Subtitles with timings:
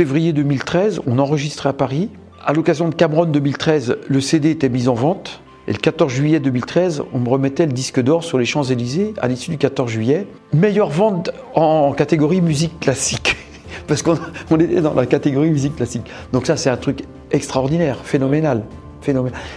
[0.00, 2.08] février 2013, on enregistrait à Paris.
[2.42, 5.42] À l'occasion de Cameron 2013, le CD était mis en vente.
[5.68, 9.28] Et le 14 juillet 2013, on me remettait le disque d'or sur les Champs-Élysées à
[9.28, 10.26] l'issue du 14 juillet.
[10.54, 13.36] Meilleure vente en catégorie musique classique.
[13.88, 14.16] Parce qu'on
[14.58, 16.10] était dans la catégorie musique classique.
[16.32, 18.62] Donc ça, c'est un truc extraordinaire, phénoménal.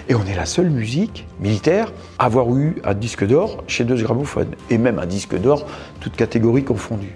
[0.10, 4.02] Et on est la seule musique militaire à avoir eu un disque d'or chez Deux
[4.04, 4.55] Gramophones.
[4.70, 5.66] Et même un disque d'or,
[6.02, 7.16] toutes catégories confondues.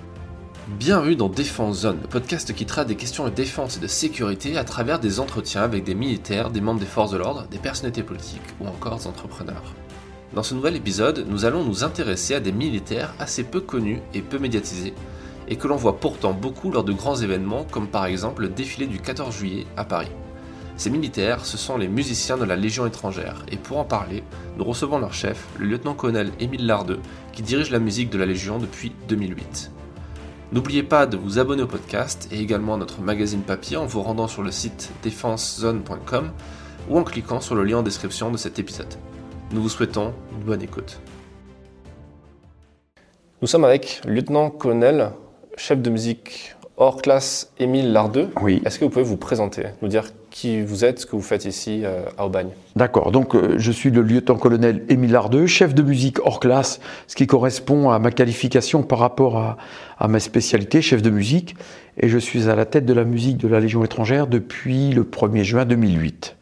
[0.78, 4.60] Bienvenue dans Défense Zone, le podcast qui traite des questions de défense et de sécurité
[4.60, 8.04] à travers des entretiens avec des militaires, des membres des forces de l'ordre, des personnalités
[8.04, 9.74] politiques ou encore des entrepreneurs.
[10.36, 14.22] Dans ce nouvel épisode, nous allons nous intéresser à des militaires assez peu connus et
[14.22, 14.94] peu médiatisés,
[15.48, 18.86] et que l'on voit pourtant beaucoup lors de grands événements comme par exemple le défilé
[18.86, 20.12] du 14 juillet à Paris.
[20.76, 24.24] Ces militaires, ce sont les musiciens de la Légion étrangère, et pour en parler,
[24.60, 27.00] nous recevons leur chef, le lieutenant-colonel Émile Lardeux,
[27.34, 29.72] qui dirige la musique de la Légion depuis 2008.
[30.54, 34.02] N'oubliez pas de vous abonner au podcast et également à notre magazine papier en vous
[34.02, 36.32] rendant sur le site défensezone.com
[36.90, 38.94] ou en cliquant sur le lien en description de cet épisode.
[39.52, 41.02] Nous vous souhaitons une bonne écoute.
[43.42, 45.12] Nous sommes avec lieutenant-colonel,
[45.58, 48.30] chef de musique hors classe Émile Lardeux.
[48.42, 48.62] Oui.
[48.64, 51.46] Est-ce que vous pouvez vous présenter, nous dire qui vous êtes, ce que vous faites
[51.46, 55.82] ici euh, à Aubagne D'accord, donc euh, je suis le lieutenant-colonel Émile Lardeux, chef de
[55.82, 59.58] musique hors classe, ce qui correspond à ma qualification par rapport à,
[60.00, 61.56] à ma spécialité, chef de musique,
[61.98, 65.04] et je suis à la tête de la musique de la Légion étrangère depuis le
[65.04, 66.36] 1er juin 2008.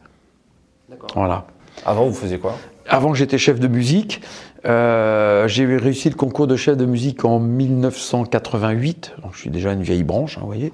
[0.90, 1.10] D'accord.
[1.14, 1.46] Voilà.
[1.84, 2.56] Avant, vous faisiez quoi?
[2.88, 4.20] Avant j'étais chef de musique,
[4.64, 9.72] euh, j'ai réussi le concours de chef de musique en 1988, donc je suis déjà
[9.72, 10.72] une vieille branche, hein, vous voyez.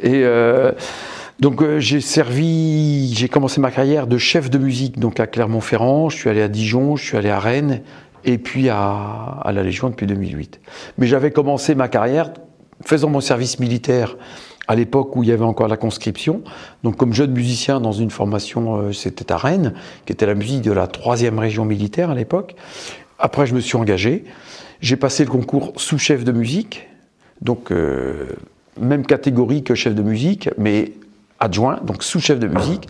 [0.00, 0.24] Et
[1.42, 6.08] donc euh, j'ai servi, j'ai commencé ma carrière de chef de musique donc à Clermont-Ferrand,
[6.08, 7.82] je suis allé à Dijon, je suis allé à Rennes
[8.24, 10.60] et puis à, à la Légion depuis 2008.
[10.98, 12.30] Mais j'avais commencé ma carrière
[12.84, 14.16] faisant mon service militaire
[14.68, 16.42] à l'époque où il y avait encore la conscription.
[16.84, 19.74] Donc comme jeune musicien dans une formation, euh, c'était à Rennes,
[20.06, 22.54] qui était la musique de la troisième région militaire à l'époque.
[23.18, 24.26] Après, je me suis engagé.
[24.80, 26.86] J'ai passé le concours sous-chef de musique,
[27.40, 28.26] donc euh,
[28.80, 30.92] même catégorie que chef de musique, mais
[31.42, 32.88] adjoint, donc sous-chef de musique.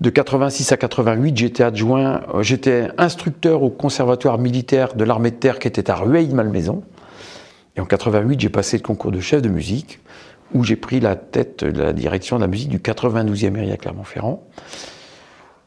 [0.00, 5.36] De 86 à 88, j'étais adjoint, euh, j'étais instructeur au conservatoire militaire de l'armée de
[5.36, 6.82] terre qui était à Rueil-Malmaison.
[7.76, 10.00] Et en 88, j'ai passé le concours de chef de musique,
[10.54, 14.42] où j'ai pris la tête de la direction de la musique du 92e area Clermont-Ferrand.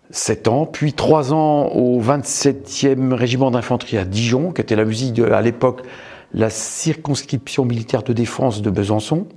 [0.09, 5.13] 7 ans, puis 3 ans au 27e régiment d'infanterie à Dijon, qui était la musique
[5.13, 5.81] de, à l'époque,
[6.33, 9.27] la circonscription militaire de défense de Besançon.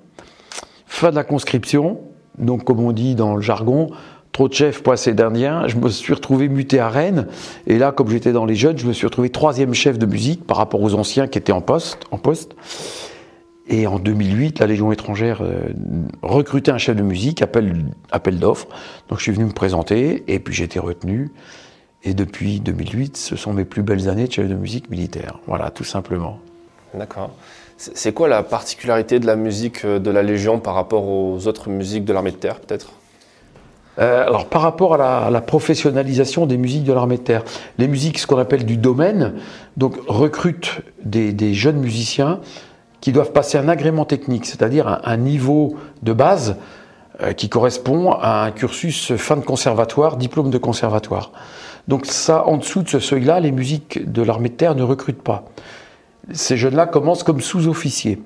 [0.86, 2.00] Fin de la conscription,
[2.38, 3.90] donc comme on dit dans le jargon,
[4.32, 5.66] trop de chefs, pas assez d'indiens.
[5.66, 7.26] Je me suis retrouvé muté à Rennes,
[7.66, 10.46] et là, comme j'étais dans les jeunes, je me suis retrouvé troisième chef de musique
[10.46, 12.04] par rapport aux anciens qui étaient en poste.
[12.10, 12.54] En poste.
[13.68, 15.70] Et en 2008, la Légion étrangère euh,
[16.22, 18.68] recrutait un chef de musique, appel, appel d'offres.
[19.08, 21.32] Donc je suis venu me présenter et puis j'ai été retenu.
[22.04, 25.40] Et depuis 2008, ce sont mes plus belles années de chef de musique militaire.
[25.48, 26.38] Voilà, tout simplement.
[26.94, 27.30] D'accord.
[27.76, 31.68] C'est quoi la particularité de la musique euh, de la Légion par rapport aux autres
[31.68, 32.92] musiques de l'armée de terre, peut-être?
[33.98, 37.44] Euh, alors par rapport à la, professionnalisation des musiques de l'armée de terre,
[37.78, 39.34] les musiques, ce qu'on appelle du domaine,
[39.76, 42.40] donc recrutent des, jeunes musiciens
[43.00, 46.56] qui doivent passer un agrément technique, c'est-à-dire un, un niveau de base
[47.22, 51.32] euh, qui correspond à un cursus fin de conservatoire, diplôme de conservatoire.
[51.88, 55.22] Donc ça, en dessous de ce seuil-là, les musiques de l'armée de terre ne recrutent
[55.22, 55.44] pas.
[56.32, 58.20] Ces jeunes-là commencent comme sous-officiers.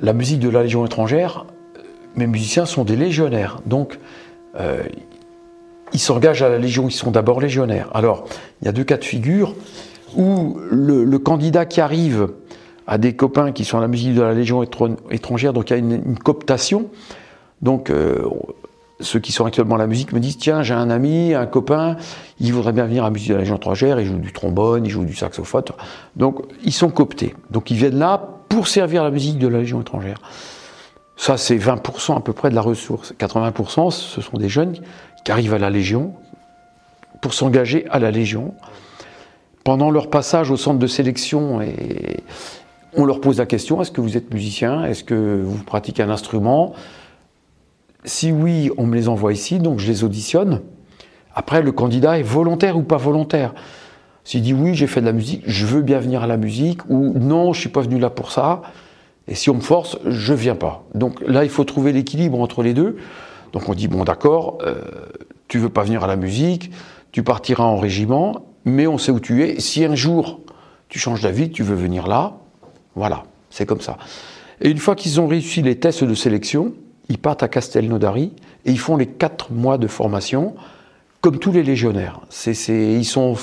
[0.00, 1.46] La musique de la Légion étrangère,
[2.16, 3.98] mes musiciens sont des légionnaires, donc
[4.56, 4.82] euh,
[5.92, 7.88] ils s'engagent à la Légion, ils sont d'abord légionnaires.
[7.94, 8.26] Alors,
[8.60, 9.54] il y a deux cas de figure
[10.16, 12.28] où le, candidat qui arrive
[12.86, 14.62] à des copains qui sont à la musique de la Légion
[15.10, 16.90] étrangère, donc il y a une, une cooptation.
[17.62, 18.22] Donc, euh,
[19.00, 21.96] ceux qui sont actuellement à la musique me disent Tiens, j'ai un ami, un copain,
[22.40, 24.84] il voudrait bien venir à la musique de la Légion étrangère, il joue du trombone,
[24.84, 25.64] il joue du saxophone.
[26.16, 27.34] Donc, ils sont cooptés.
[27.50, 30.18] Donc, ils viennent là pour servir la musique de la Légion étrangère.
[31.16, 33.14] Ça, c'est 20% à peu près de la ressource.
[33.18, 34.76] 80%, ce sont des jeunes
[35.24, 36.14] qui arrivent à la Légion
[37.20, 38.54] pour s'engager à la Légion.
[39.64, 42.22] Pendant leur passage au centre de sélection, et
[42.96, 44.84] on leur pose la question est-ce que vous êtes musicien?
[44.84, 46.74] Est-ce que vous pratiquez un instrument?
[48.04, 50.60] Si oui, on me les envoie ici, donc je les auditionne.
[51.34, 53.54] Après, le candidat est volontaire ou pas volontaire.
[54.24, 56.80] S'il dit oui, j'ai fait de la musique, je veux bien venir à la musique,
[56.88, 58.62] ou non, je suis pas venu là pour ça.
[59.26, 60.84] Et si on me force, je viens pas.
[60.94, 62.96] Donc là, il faut trouver l'équilibre entre les deux.
[63.52, 64.82] Donc on dit bon, d'accord, euh,
[65.48, 66.70] tu veux pas venir à la musique,
[67.12, 69.60] tu partiras en régiment, mais on sait où tu es.
[69.60, 70.40] Si un jour
[70.88, 72.36] tu changes d'avis, tu veux venir là,
[72.94, 73.96] voilà, c'est comme ça.
[74.60, 76.74] Et une fois qu'ils ont réussi les tests de sélection,
[77.08, 78.32] ils partent à Castelnaudary
[78.64, 80.54] et ils font les quatre mois de formation
[81.20, 82.20] comme tous les légionnaires.
[82.68, 83.34] Ils sont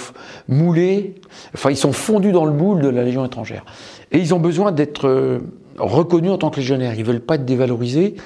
[0.47, 1.15] moulés,
[1.55, 3.65] enfin ils sont fondus dans le moule de la Légion étrangère.
[4.11, 5.39] Et ils ont besoin d'être euh,
[5.79, 6.93] reconnus en tant que légionnaires.
[6.93, 8.17] Ils ne veulent pas être dévalorisés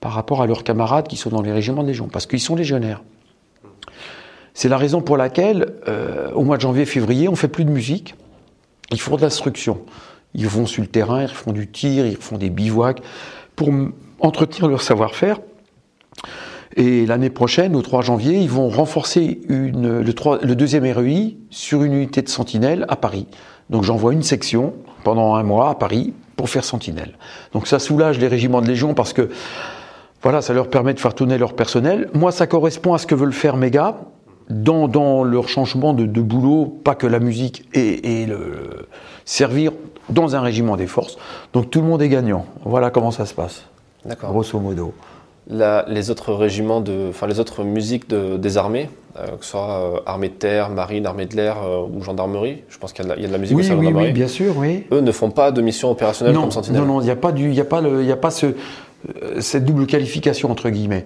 [0.00, 2.54] par rapport à leurs camarades qui sont dans les régiments de Légion, parce qu'ils sont
[2.54, 3.02] légionnaires.
[4.54, 8.14] C'est la raison pour laquelle, euh, au mois de janvier-février, on fait plus de musique.
[8.90, 9.80] Ils font de l'instruction.
[10.34, 13.00] Ils vont sur le terrain, ils font du tir, ils font des bivouacs
[13.56, 13.70] pour
[14.22, 15.40] entretenir leur savoir-faire.
[16.76, 21.36] Et l'année prochaine, au 3 janvier, ils vont renforcer une, le, 3, le deuxième REI
[21.50, 23.26] sur une unité de sentinelle à Paris.
[23.68, 24.72] Donc j'envoie une section
[25.04, 27.18] pendant un mois à Paris pour faire sentinelle.
[27.52, 29.28] Donc ça soulage les régiments de Légion parce que
[30.22, 32.08] voilà, ça leur permet de faire tourner leur personnel.
[32.14, 33.98] Moi, ça correspond à ce que veulent faire mes gars
[34.48, 38.86] dans, dans leur changement de, de, boulot, pas que la musique et, et le
[39.24, 39.72] servir
[40.08, 41.18] dans un régiment des forces.
[41.52, 42.46] Donc tout le monde est gagnant.
[42.64, 43.64] Voilà comment ça se passe.
[44.04, 44.94] Grosso modo
[45.48, 48.88] les autres régiments, de, enfin les autres musiques de, des armées,
[49.18, 52.62] euh, que ce soit euh, armée de terre, marine, armée de l'air euh, ou gendarmerie,
[52.68, 54.06] je pense qu'il y, y, a de la musique oui, aussi oui, gendarmerie.
[54.06, 54.86] Oui, bien sûr, oui.
[54.92, 56.82] Eux ne font pas de mission opérationnelle non, comme sentinelle.
[56.82, 58.54] Non, non, il n'y a pas, du, y a pas, le, y a pas ce,
[59.40, 61.04] cette double qualification, entre guillemets.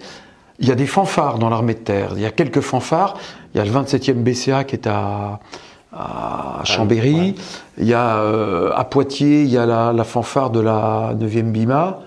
[0.59, 2.11] Il y a des fanfares dans l'armée de terre.
[2.17, 3.15] Il y a quelques fanfares.
[3.55, 5.41] Il y a le 27e BCA qui est à,
[5.93, 7.15] à Chambéry.
[7.15, 7.35] Ouais.
[7.79, 8.23] Il y a
[8.75, 12.01] à Poitiers, il y a la, la fanfare de la 9e BIMA.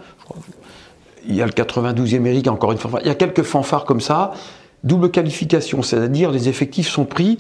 [1.30, 3.02] Il y a le 92e Eric, encore une fanfare.
[3.04, 4.32] Il y a quelques fanfares comme ça.
[4.84, 7.38] Double qualification, c'est-à-dire les effectifs sont pris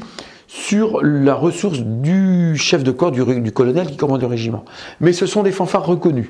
[0.48, 4.64] sur la ressource du chef de corps, du, du, colonel qui commande le régiment.
[5.00, 6.30] Mais ce sont des fanfares reconnus.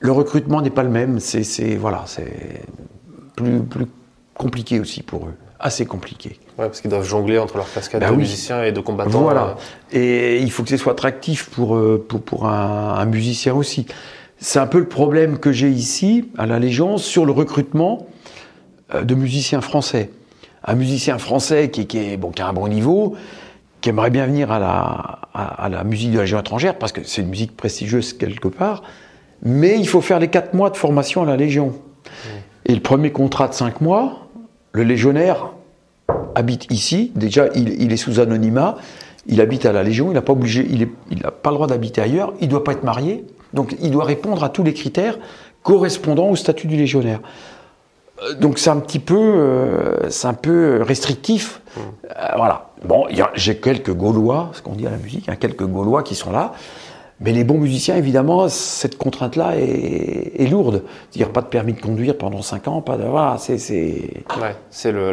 [0.00, 2.62] Le recrutement n'est pas le même, c'est voilà, c'est
[3.36, 3.86] plus, plus
[4.34, 6.38] compliqué aussi pour eux, assez compliqué.
[6.58, 8.18] Ouais, parce qu'ils doivent jongler entre leur cascade bah de oui.
[8.18, 9.22] musiciens et de combattants.
[9.22, 9.56] Voilà.
[9.92, 13.86] Et il faut que ce soit attractif pour, pour, pour un, un musicien aussi.
[14.46, 18.08] C'est un peu le problème que j'ai ici, à la Légion, sur le recrutement
[18.92, 20.10] de musiciens français.
[20.62, 23.16] Un musicien français qui, qui, est, bon, qui a un bon niveau,
[23.80, 26.92] qui aimerait bien venir à la, à, à la musique de la Légion étrangère, parce
[26.92, 28.82] que c'est une musique prestigieuse quelque part,
[29.42, 31.68] mais il faut faire les quatre mois de formation à la Légion.
[31.68, 32.28] Mmh.
[32.66, 34.28] Et le premier contrat de cinq mois,
[34.72, 35.52] le légionnaire
[36.34, 38.76] habite ici, déjà il, il est sous anonymat,
[39.26, 41.66] il habite à la Légion, il n'a pas, obligé, il, est, il pas le droit
[41.66, 44.74] d'habiter ailleurs, il ne doit pas être marié, donc il doit répondre à tous les
[44.74, 45.18] critères
[45.62, 47.20] correspondant au statut du légionnaire.
[48.40, 51.60] Donc c'est un petit peu, euh, c'est un peu restrictif.
[51.76, 51.80] Mmh.
[51.80, 52.70] Euh, voilà.
[52.84, 56.30] Bon, j'ai quelques Gaulois, ce qu'on dit à la musique, hein, quelques Gaulois qui sont
[56.30, 56.52] là.
[57.20, 60.82] Mais les bons musiciens, évidemment, cette contrainte-là est, est, lourde.
[61.10, 63.04] C'est-à-dire pas de permis de conduire pendant 5 ans, pas de.
[63.04, 63.56] Voilà, c'est.
[63.58, 64.10] C'est
[64.40, 65.12] ouais, le,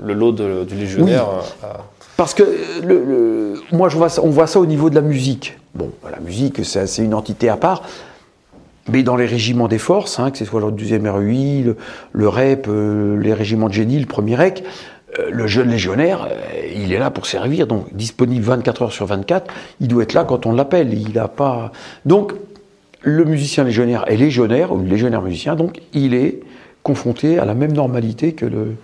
[0.00, 1.26] le lot de, du légionnaire.
[1.28, 1.44] Oui.
[1.64, 1.72] Euh,
[2.18, 2.42] Parce que
[2.82, 5.56] le, moi, je vois ça, on voit ça au niveau de la musique.
[5.76, 7.84] Bon, la musique, c'est une entité à part.
[8.90, 11.64] Mais dans les régiments des forces, hein, que ce soit le 12e RUI,
[12.10, 14.64] le, REP, euh, les régiments de génie, le premier REC,
[15.20, 19.06] euh, le jeune légionnaire, euh, il est là pour servir, donc disponible 24 heures sur
[19.06, 20.92] 24, il doit être là quand on l'appelle.
[20.94, 21.70] Il n'a pas.
[22.04, 22.32] Donc,
[23.02, 26.40] le musicien légionnaire est légionnaire, ou légionnaire musicien, donc il est
[26.82, 28.74] confronté à la même normalité que euh,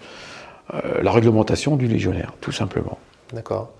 [1.03, 2.97] la réglementation du légionnaire, tout simplement.
[3.35, 3.71] D'accord.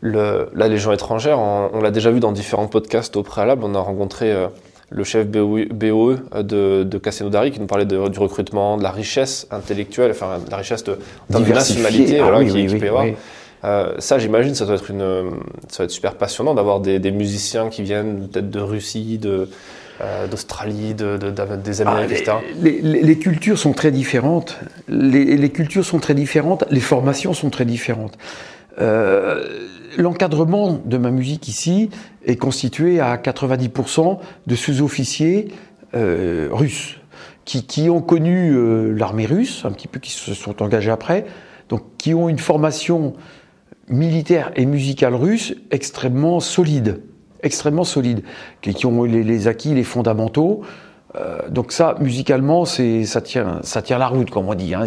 [0.00, 3.80] La Légion étrangère, on, on l'a déjà vu dans différents podcasts au préalable, on a
[3.80, 4.46] rencontré euh,
[4.90, 9.46] le chef BOE de, de Castelnaudary qui nous parlait de, du recrutement, de la richesse
[9.50, 10.98] intellectuelle, enfin de la richesse de,
[11.30, 13.06] de nationalité ah, voilà, oui, qui, oui, qui oui, peut y avoir.
[13.64, 15.32] Euh, ça, j'imagine, ça doit être une,
[15.68, 19.48] ça doit être super passionnant d'avoir des, des, musiciens qui viennent peut-être de Russie, de
[20.00, 22.32] euh, d'Australie, de, de, des Amériques, ah, etc.
[22.62, 24.56] Les, les, les, cultures sont très différentes.
[24.86, 26.64] Les, les, cultures sont très différentes.
[26.70, 28.16] Les formations sont très différentes.
[28.80, 29.66] Euh,
[29.96, 31.90] L'encadrement de ma musique ici
[32.24, 35.48] est constitué à 90% de sous-officiers
[35.94, 36.98] euh, russes
[37.44, 41.24] qui, ont connu euh, l'armée russe, un petit peu qui se sont engagés après,
[41.68, 43.14] donc qui ont une formation
[43.88, 47.00] militaire et musicale russe extrêmement solide,
[47.42, 48.22] extrêmement solide,
[48.60, 50.60] qui, ont les, acquis, les fondamentaux.
[51.48, 54.74] Donc ça, musicalement, ça tient, ça tient la route, comme on dit.
[54.74, 54.84] Hein.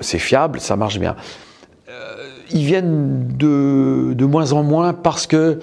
[0.00, 1.14] C'est fiable, ça marche bien
[2.52, 5.58] ils viennent de, de, moins en moins parce que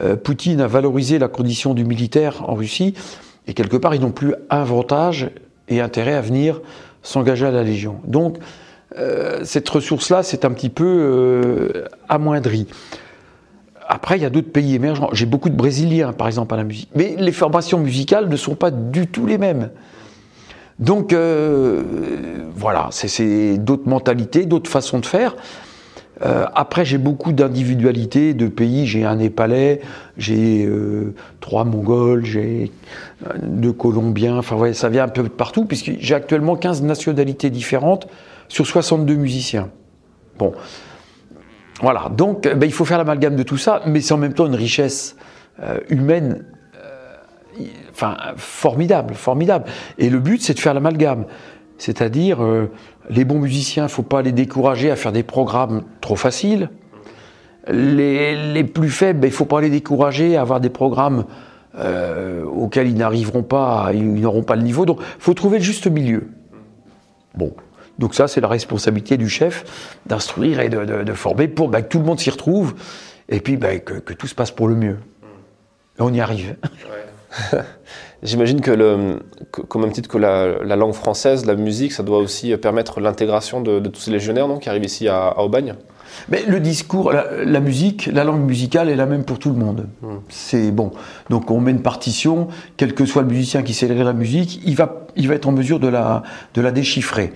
[0.00, 2.94] euh, Poutine a valorisé la condition du militaire en Russie
[3.46, 5.30] et quelque part ils n'ont plus avantage
[5.68, 6.60] et intérêt à venir
[7.02, 7.96] s'engager à la Légion.
[8.04, 8.38] Donc
[8.96, 12.66] euh, cette ressource-là, c'est un petit peu euh, amoindri.
[13.86, 15.10] Après, il y a d'autres pays émergents.
[15.12, 16.88] J'ai beaucoup de Brésiliens, par exemple, à la musique.
[16.94, 19.70] Mais les formations musicales ne sont pas du tout les mêmes.
[20.78, 21.14] Donc,
[22.56, 25.36] voilà, c'est d'autres mentalités, d'autres façons de faire.
[26.22, 28.86] Euh, après, j'ai beaucoup d'individualités de pays.
[28.86, 29.80] J'ai un Népalais,
[30.16, 32.70] j'ai euh, trois Mongols, j'ai
[33.26, 34.38] euh, deux Colombiens.
[34.38, 38.06] Enfin, ouais, ça vient un peu de partout, puisque j'ai actuellement 15 nationalités différentes
[38.48, 39.70] sur 62 musiciens.
[40.38, 40.52] Bon.
[41.80, 42.08] Voilà.
[42.16, 44.54] Donc, ben, il faut faire l'amalgame de tout ça, mais c'est en même temps une
[44.54, 45.16] richesse
[45.88, 46.44] humaine
[47.92, 49.66] enfin, formidable, formidable.
[49.98, 51.26] Et le but, c'est de faire l'amalgame.
[51.78, 52.38] C'est-à-dire,
[53.10, 56.70] les bons musiciens, il ne faut pas les décourager à faire des programmes trop faciles.
[57.68, 61.24] Les, plus faibles, ben, il ne faut pas les décourager à avoir des programmes
[61.76, 64.84] euh, auxquels ils n'arriveront pas, ils n'auront pas le niveau.
[64.84, 66.28] Donc, il faut trouver le juste milieu.
[67.34, 67.54] Bon.
[67.98, 71.98] Donc ça, c'est la responsabilité du chef d'instruire et de, former pour ben, que tout
[71.98, 72.74] le monde s'y retrouve
[73.28, 74.98] et puis ben, que, tout se passe pour le mieux.
[75.98, 76.56] Et on y arrive.
[78.24, 79.18] J'imagine que, le,
[79.50, 83.78] comme même titre que la, langue française, la musique, ça doit aussi permettre l'intégration de,
[83.80, 85.74] tous ces légionnaires qui arrivent ici à, Aubagne?
[86.30, 89.88] Mais le discours, la, musique, la langue musicale est la même pour tout le monde.
[90.00, 90.18] Hmm.
[90.30, 90.92] C'est bon.
[91.28, 94.74] Donc on met une partition, quel que soit le musicien qui sait la musique, il
[94.74, 96.22] va, il va être en mesure de la,
[96.54, 97.32] de la déchiffrer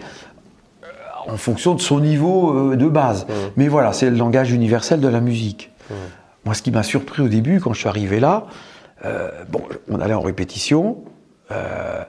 [0.85, 3.27] euh, en fonction de son niveau euh, de base.
[3.27, 3.51] Hmm.
[3.57, 5.71] Mais voilà, c'est le langage universel de la musique.
[5.91, 5.95] Hmm.
[6.47, 8.47] Moi, ce qui m'a surpris au début, quand je suis arrivé là,
[9.05, 10.99] euh, bon, on allait en répétition.
[11.51, 12.03] Euh,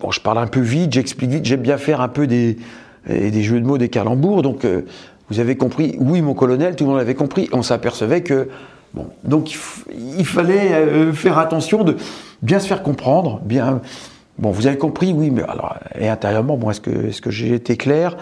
[0.00, 2.56] bon, je parle un peu vite, j'explique vite, j'aime bien faire un peu des,
[3.08, 4.42] des jeux de mots, des calembours.
[4.42, 4.82] Donc, euh,
[5.28, 7.48] vous avez compris, oui, mon colonel, tout le monde avait compris.
[7.52, 8.48] On s'apercevait que.
[8.94, 9.58] Bon, donc,
[9.92, 11.96] il, fallait faire attention de
[12.40, 13.82] bien se faire comprendre, bien.
[14.38, 17.52] Bon, vous avez compris, oui, mais alors, et intérieurement, bon, est-ce que, est que j'ai
[17.52, 18.16] été clair?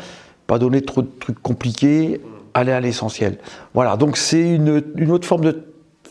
[0.46, 2.20] Pas donner trop de trucs compliqués,
[2.54, 3.38] aller à l'essentiel.
[3.72, 5.64] Voilà, donc c'est une, une, autre forme de,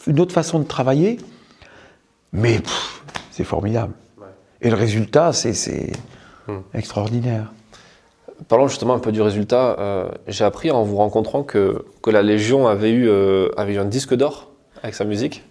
[0.07, 1.17] une autre façon de travailler.
[2.34, 2.60] Mais
[3.32, 3.94] c'est formidable.
[4.62, 5.92] Et le résultat, c'est
[6.48, 6.58] hmm.
[6.74, 7.52] extraordinaire.
[8.48, 9.78] Parlons justement un peu du résultat.
[9.80, 13.80] Euh, j'ai appris en vous rencontrant que, que la Légion avait eu, euh, avait eu
[13.80, 14.50] un disque d'or
[14.82, 15.44] avec sa musique.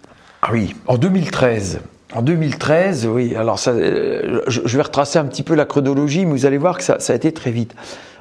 [0.42, 1.80] Ah oui, en 2013.
[2.14, 3.34] En 2013, oui.
[3.36, 6.76] Alors, ça, euh, je, vais retracer un petit peu la chronologie, mais vous allez voir
[6.76, 7.74] que ça, ça a été très vite.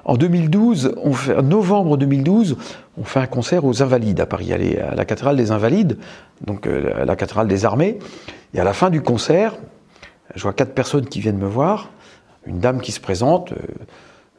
[0.05, 2.57] En 2012, on fait, en novembre 2012,
[2.97, 5.97] on fait un concert aux Invalides à Paris, à la cathédrale des Invalides,
[6.45, 7.99] donc la cathédrale des armées.
[8.53, 9.55] Et à la fin du concert,
[10.35, 11.89] je vois quatre personnes qui viennent me voir,
[12.45, 13.57] une dame qui se présente, euh,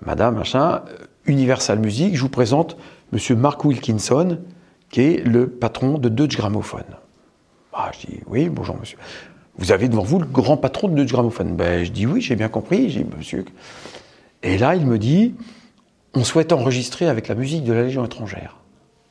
[0.05, 2.77] madame, machin, euh, Universal Music, je vous présente
[3.13, 4.39] monsieur Mark Wilkinson,
[4.91, 6.85] qui est le patron de Deutsche Grammophon.
[7.73, 8.99] Ah, je dis, oui, bonjour monsieur.
[9.57, 11.45] Vous avez devant vous le grand patron de Deutsche Grammophon.
[11.45, 13.07] Ben, je dis, oui, j'ai bien compris.
[13.17, 13.45] Monsieur.
[14.43, 15.35] Et là, il me dit,
[16.15, 18.57] on souhaite enregistrer avec la musique de la Légion étrangère.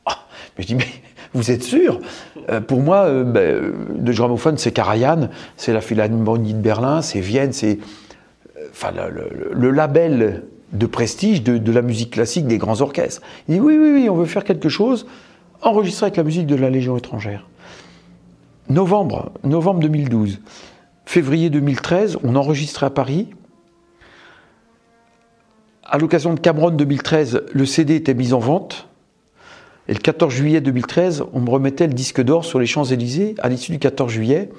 [0.06, 0.20] Ah,
[0.60, 0.88] je dis, mais
[1.34, 2.00] vous êtes sûr
[2.50, 7.22] euh, Pour moi, euh, euh, de gramophone, c'est Karajan, c'est la Philharmonie de Berlin, c'est
[7.22, 7.80] Vienne, c'est
[8.70, 13.22] enfin, le, label de prestige de, la musique classique des grands orchestres.
[13.48, 15.08] Il dit oui, oui, oui, on veut faire quelque chose,
[15.62, 17.48] enregistrer avec la musique de la Légion étrangère.
[18.70, 20.40] Novembre, novembre 2012.
[21.06, 23.30] Février 2013, on enregistrait à Paris.
[25.84, 28.88] À l'occasion de Cameron 2013, le CD était mis en vente.
[29.88, 33.50] Et le 14 juillet 2013, on me remettait le disque d'or sur les Champs-Élysées à
[33.50, 34.50] l'issue du 14 juillet.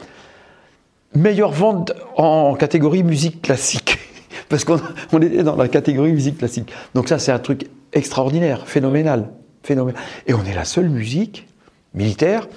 [1.14, 3.99] Meilleure vente en catégorie musique classique.
[4.49, 4.79] Parce qu'on
[5.21, 6.73] était dans la catégorie musique classique.
[6.95, 9.31] Donc ça, c'est un truc extraordinaire, phénoménal,
[9.62, 10.00] phénoménal.
[10.26, 11.47] Et on est la seule musique
[11.95, 12.49] militaire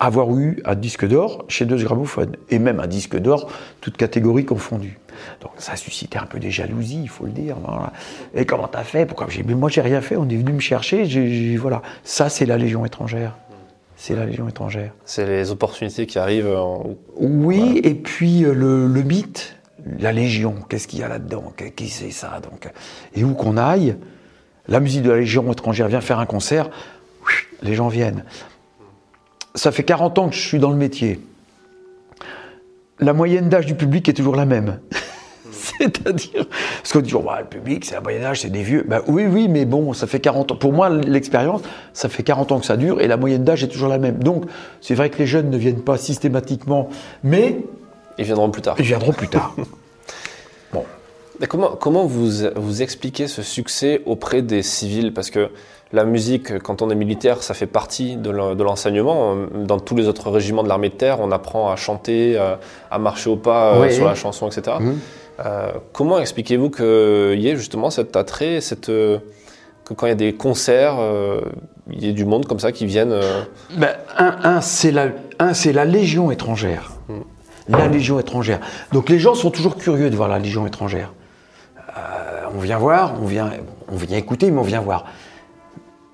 [0.00, 2.36] à avoir eu un disque d'or chez Deux Gramophones.
[2.50, 3.50] Et même un disque d'or,
[3.80, 4.98] toute catégorie confondue.
[5.40, 7.56] Donc ça a suscité un peu des jalousies, il faut le dire.
[8.34, 10.16] Et comment t'as fait Pourquoi j'ai moi j'ai rien fait.
[10.16, 11.04] On est venu me chercher.
[11.56, 13.36] voilà, ça c'est la Légion étrangère.
[14.00, 14.92] C'est la Légion étrangère.
[15.04, 16.56] C'est les opportunités qui arrivent.
[17.16, 19.56] Oui, et puis euh, le, mythe,
[19.98, 20.54] la Légion.
[20.68, 21.52] Qu'est-ce qu'il y a là-dedans?
[21.74, 22.70] Qui c'est ça Donc,
[23.14, 23.96] et où qu'on aille,
[24.68, 26.70] la musique de la Légion étrangère vient faire un concert.
[27.62, 28.24] Les gens viennent.
[29.56, 31.20] Ça fait 40 ans que je suis dans le métier.
[33.00, 34.78] La moyenne d'âge du public est toujours la même.
[35.78, 38.84] C'est-à-dire, parce qu'on dit, oh, bah, le public, c'est un Moyen-Âge, c'est des vieux.
[38.86, 40.56] Ben, oui, oui, mais bon, ça fait 40 ans.
[40.56, 43.68] Pour moi, l'expérience, ça fait 40 ans que ça dure et la moyenne d'âge est
[43.68, 44.18] toujours la même.
[44.18, 44.44] Donc,
[44.80, 46.88] c'est vrai que les jeunes ne viennent pas systématiquement,
[47.22, 47.58] mais.
[48.18, 48.76] Ils viendront plus tard.
[48.78, 49.54] Ils viendront plus tard.
[50.72, 50.84] bon.
[51.40, 55.14] Mais comment, comment vous, vous expliquez ce succès auprès des civils?
[55.14, 55.50] Parce que
[55.92, 59.36] la musique, quand on est militaire, ça fait partie de l'enseignement.
[59.54, 62.36] Dans tous les autres régiments de l'armée de terre, on apprend à chanter,
[62.90, 64.76] à marcher au pas euh, sur la chanson, etc.
[65.40, 69.18] Euh, comment expliquez-vous qu'il y ait justement cet attrait, cette, euh,
[69.84, 71.42] que quand il y a des concerts, euh,
[71.90, 73.14] il y ait du monde comme ça qui viennent
[73.76, 76.92] ben, Un, c'est la, la, Légion étrangère.
[77.08, 77.20] Hmm.
[77.68, 78.60] La Légion étrangère.
[78.92, 81.12] Donc les gens sont toujours curieux de voir la Légion étrangère.
[82.54, 83.50] on vient voir, on vient,
[83.92, 85.04] on vient écouter, mais on vient voir.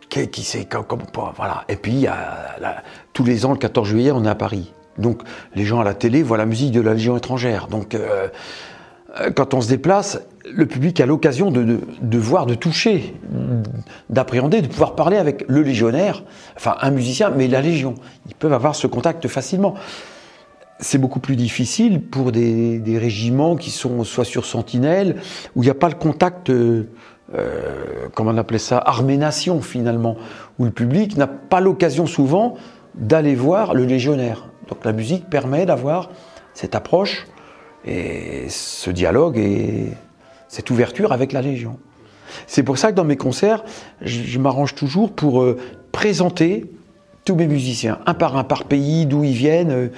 [0.09, 1.02] qui, sait comme,
[1.37, 1.64] voilà.
[1.69, 2.07] Et puis,
[3.12, 4.73] tous les ans, le 14 juillet, on est à Paris.
[4.99, 5.23] Donc,
[5.54, 7.66] les gens à la télé voient la musique de la Légion étrangère.
[7.69, 8.28] Donc, euh,
[9.35, 10.21] quand on se déplace,
[10.52, 13.14] le public a l'occasion de, voir, de toucher,
[14.11, 16.25] d'appréhender, de pouvoir parler avec le légionnaire,
[16.56, 17.94] enfin un musicien, mais la Légion.
[18.28, 19.75] Ils peuvent avoir ce contact facilement.
[20.80, 25.16] C'est beaucoup plus difficile pour des, régiments qui sont soit sur sentinelle,
[25.54, 26.88] où il n'y a pas le contact, euh,
[27.35, 30.16] euh, comment on appelait ça, armée-nation finalement,
[30.59, 32.56] où le public n'a pas l'occasion souvent
[32.94, 34.49] d'aller voir le légionnaire.
[34.68, 36.11] Donc la musique permet d'avoir
[36.52, 37.26] cette approche
[37.86, 39.88] et ce dialogue et
[40.48, 41.78] cette ouverture avec la Légion.
[42.46, 43.64] C'est pour ça que dans mes concerts,
[44.00, 45.58] je, m'arrange toujours pour euh,
[45.92, 46.66] présenter
[47.24, 49.88] tous mes musiciens, un par un, par pays, d'où ils viennent, euh,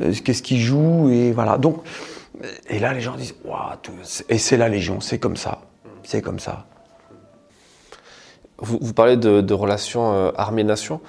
[0.00, 1.58] euh, qu'est-ce qu'ils jouent, et voilà.
[1.58, 1.82] Donc,
[2.68, 3.34] et là, les gens disent,
[4.28, 5.62] et c'est la Légion, c'est comme ça,
[6.02, 6.66] c'est comme ça.
[8.58, 11.00] Vous, parlez de, relations armée-nation.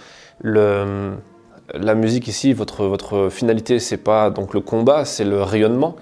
[0.43, 5.95] La musique ici, votre, votre finalité, c'est pas donc le combat, c'est le rayonnement.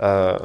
[0.00, 0.36] Euh,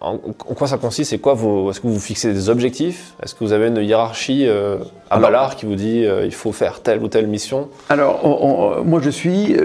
[0.00, 1.12] en, quoi ça consiste?
[1.12, 3.14] Et quoi Est-ce que vous fixez des objectifs?
[3.22, 4.78] Est-ce que vous avez une hiérarchie euh,
[5.10, 7.68] à Ballard qui vous dit euh, il faut faire telle ou telle mission?
[7.88, 9.56] Alors, moi je suis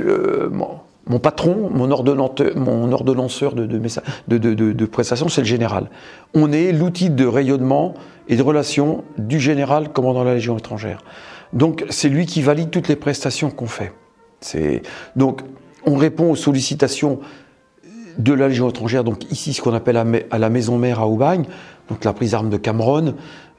[1.07, 5.89] mon, patron, mon, mon ordonnanceur de, de, de, de prestations, c'est le général.
[6.33, 7.93] On est l'outil de rayonnement
[8.27, 11.03] et de relation du général commandant la Légion étrangère.
[11.53, 13.93] Donc c'est lui qui valide toutes les prestations qu'on fait.
[15.15, 15.41] Donc
[15.85, 17.19] on répond aux sollicitations
[18.17, 21.45] de la Légion étrangère, donc ici ce qu'on appelle à la maison mère à Aubagne,
[21.89, 23.13] donc la prise d'armes de Cameron,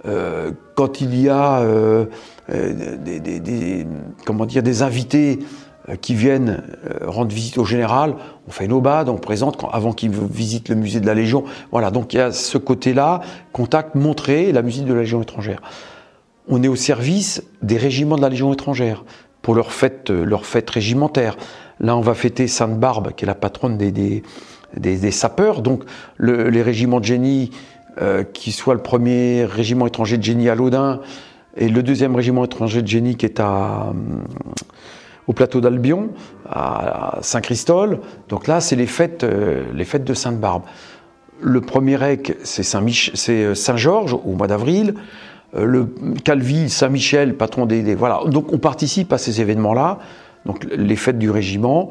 [0.07, 2.07] euh, quand il y a euh,
[2.50, 3.87] euh, des,
[4.25, 5.41] comment dire, des invités
[6.03, 6.62] qui viennent
[7.03, 8.15] rendre visite au général,
[8.47, 11.45] on fait une obade, on présente avant qu'ils visitent le musée de la Légion.
[11.73, 13.23] Voilà, donc il y a ce côté-là,
[13.53, 15.62] contact, montrer la musique de la Légion étrangère.
[16.47, 19.03] On est au service des régiments de la Légion étrangère
[19.41, 21.38] pour leur fête, leur fête régimentaire.
[21.80, 24.23] Là, on va fêter Sainte-Barbe, qui est la patronne des,
[24.76, 25.62] des, sapeurs.
[25.62, 25.85] Donc,
[26.18, 27.50] les régiments de génie,
[28.00, 31.00] euh, qui soit le premier régiment étranger de génie à Laudin
[31.56, 33.93] et le deuxième régiment étranger de génie qui est à,
[35.26, 36.10] au plateau d'Albion,
[36.49, 37.99] à Saint-Christol.
[38.28, 40.62] Donc là, c'est les fêtes, euh, les fêtes de Sainte-Barbe.
[41.41, 44.95] Le premier rec, c'est euh, Saint-Georges au mois d'avril.
[45.56, 45.88] Le
[46.25, 48.21] Calvi, Saint-Michel, patron des, des, Voilà.
[48.26, 49.99] Donc on participe à ces événements-là
[50.49, 51.91] donc les fêtes du régiment,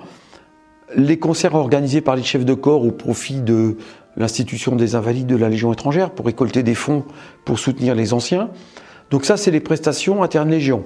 [0.96, 3.78] les concerts organisés par les chefs de corps au profit de
[4.17, 7.06] l'institution des invalides de la Légion étrangère pour récolter des fonds
[7.46, 8.50] pour soutenir les anciens.
[9.12, 10.84] Donc ça, c'est les prestations internes Légion.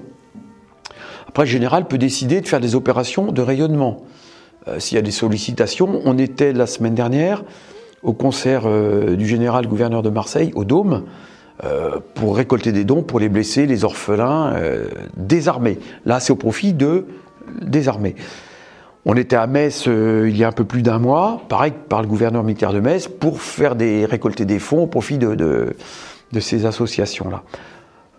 [1.29, 4.03] Après, le général peut décider de faire des opérations de rayonnement.
[4.67, 7.43] Euh, s'il y a des sollicitations, on était la semaine dernière
[8.03, 11.05] au concert euh, du général gouverneur de Marseille, au Dôme,
[11.63, 14.55] euh, pour récolter des dons pour les blessés, les orphelins,
[15.15, 15.79] désarmés.
[16.05, 17.05] Là, c'est au profit de
[17.61, 18.15] désarmés.
[19.05, 22.01] On était à Metz euh, il y a un peu plus d'un mois, pareil par
[22.01, 26.39] le gouverneur militaire de Metz, pour faire des, récolter des fonds au profit de, de,
[26.39, 27.43] ces associations-là.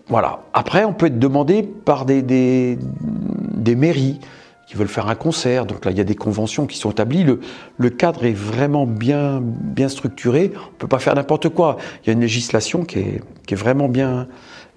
[0.07, 0.41] Voilà.
[0.53, 4.19] Après, on peut être demandé par des, des, des, mairies
[4.67, 5.65] qui veulent faire un concert.
[5.65, 7.23] Donc là, il y a des conventions qui sont établies.
[7.23, 7.39] Le,
[7.77, 10.51] le cadre est vraiment bien, bien structuré.
[10.53, 11.77] On ne peut pas faire n'importe quoi.
[12.03, 14.27] Il y a une législation qui est, qui est vraiment bien,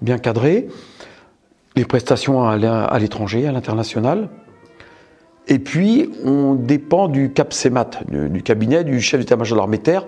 [0.02, 0.68] bien cadrée.
[1.74, 4.28] Les prestations à l'étranger, à l'international,
[5.48, 10.04] et puis, on dépend du CAPSEMAT, du, du cabinet du chef d'état-major de l'armée terre,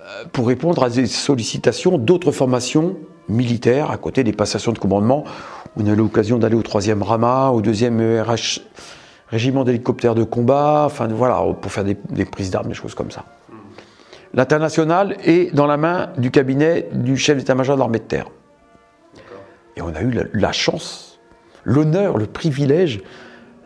[0.00, 2.96] euh, pour répondre à des sollicitations d'autres formations
[3.28, 5.24] militaires, à côté des passations de commandement.
[5.76, 8.60] On a l'occasion d'aller au 3e RAMA, au 2e ERH,
[9.28, 13.24] régiment d'hélicoptères de combat, enfin voilà, pour faire des, prises d'armes, des choses comme ça.
[14.34, 18.26] L'international est dans la main du cabinet du chef d'état-major de l'armée de terre.
[19.76, 21.20] Et on a eu la chance,
[21.64, 23.00] l'honneur, le privilège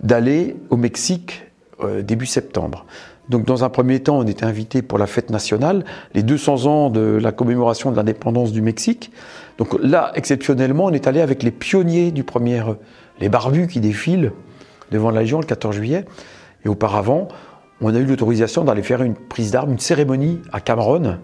[0.02, 1.42] d'aller au Mexique
[1.82, 2.86] euh, début septembre.
[3.28, 5.84] Donc dans un premier temps, on était invité pour la fête nationale,
[6.14, 9.12] les 200 ans de la commémoration de l'indépendance du Mexique.
[9.58, 12.62] Donc là, exceptionnellement, on est allé avec les pionniers du premier,
[13.20, 14.32] les barbus qui défilent
[14.90, 16.06] devant la Légion le 14 juillet.
[16.64, 17.28] Et auparavant,
[17.80, 21.18] on a eu l'autorisation d'aller faire une prise d'armes, une cérémonie à Cameron,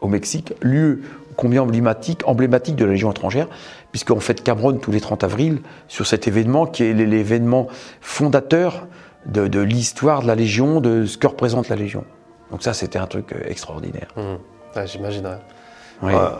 [0.00, 1.00] au Mexique, lieu
[1.36, 3.48] combien emblématique, emblématique de la Légion étrangère,
[3.90, 7.68] puisqu'on fête Cameron tous les 30 avril sur cet événement qui est l'événement
[8.00, 8.86] fondateur
[9.26, 12.04] de, l'histoire de la Légion, de ce que représente la Légion.
[12.50, 14.08] Donc ça, c'était un truc euh, extraordinaire.
[14.16, 14.80] Mmh.
[14.86, 15.38] J'imagine.
[16.02, 16.30] Euh,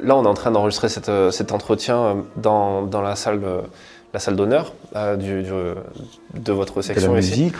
[0.00, 3.42] là, on est en train d'enregistrer euh, cet entretien dans, la salle
[4.14, 7.54] la salle d'honneur de votre section la musique,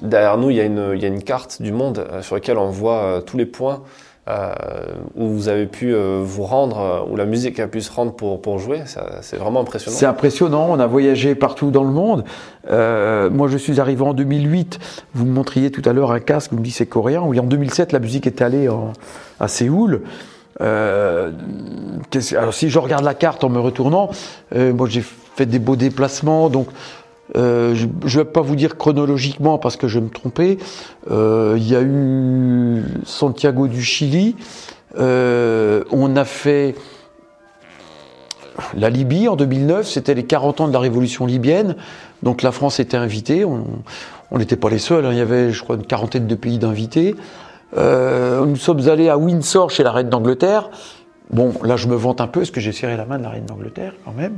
[0.00, 2.56] derrière nous, il y, a une, il y, a une, carte du monde sur laquelle
[2.56, 3.82] on voit tous les points
[4.26, 8.58] où vous avez pu vous rendre, où la musique a pu se rendre pour, pour
[8.58, 8.82] jouer,
[9.20, 9.96] c'est vraiment impressionnant.
[9.96, 12.24] C'est impressionnant, on a voyagé partout dans le monde.
[12.70, 14.78] moi je suis arrivé en 2008,
[15.14, 17.44] vous me montriez tout à l'heure un casque, vous me dites c'est coréen, oui en
[17.44, 18.68] 2007 la musique est allée
[19.40, 20.02] à Séoul.
[20.60, 21.32] Euh,
[22.36, 24.10] alors si je regarde la carte en me retournant,
[24.54, 26.68] euh, moi j'ai fait des beaux déplacements, donc
[27.36, 30.58] euh, je ne vais pas vous dire chronologiquement parce que je vais me tromper.
[31.10, 34.36] Il y a eu Santiago du Chili.
[34.96, 36.74] on a fait
[38.76, 39.86] la Libye en 2009.
[39.86, 41.76] C'était les 40 ans de la révolution libyenne.
[42.22, 43.44] Donc la France était invitée.
[43.44, 45.04] On n'était pas les seuls.
[45.06, 45.12] Hein.
[45.12, 47.14] Il y avait, je crois, une quarantaine de pays d'invités.
[47.76, 50.70] Euh, nous sommes allés à Windsor chez la reine d'Angleterre.
[51.30, 53.30] Bon, là je me vante un peu parce que j'ai serré la main de la
[53.30, 54.34] reine d'Angleterre quand même.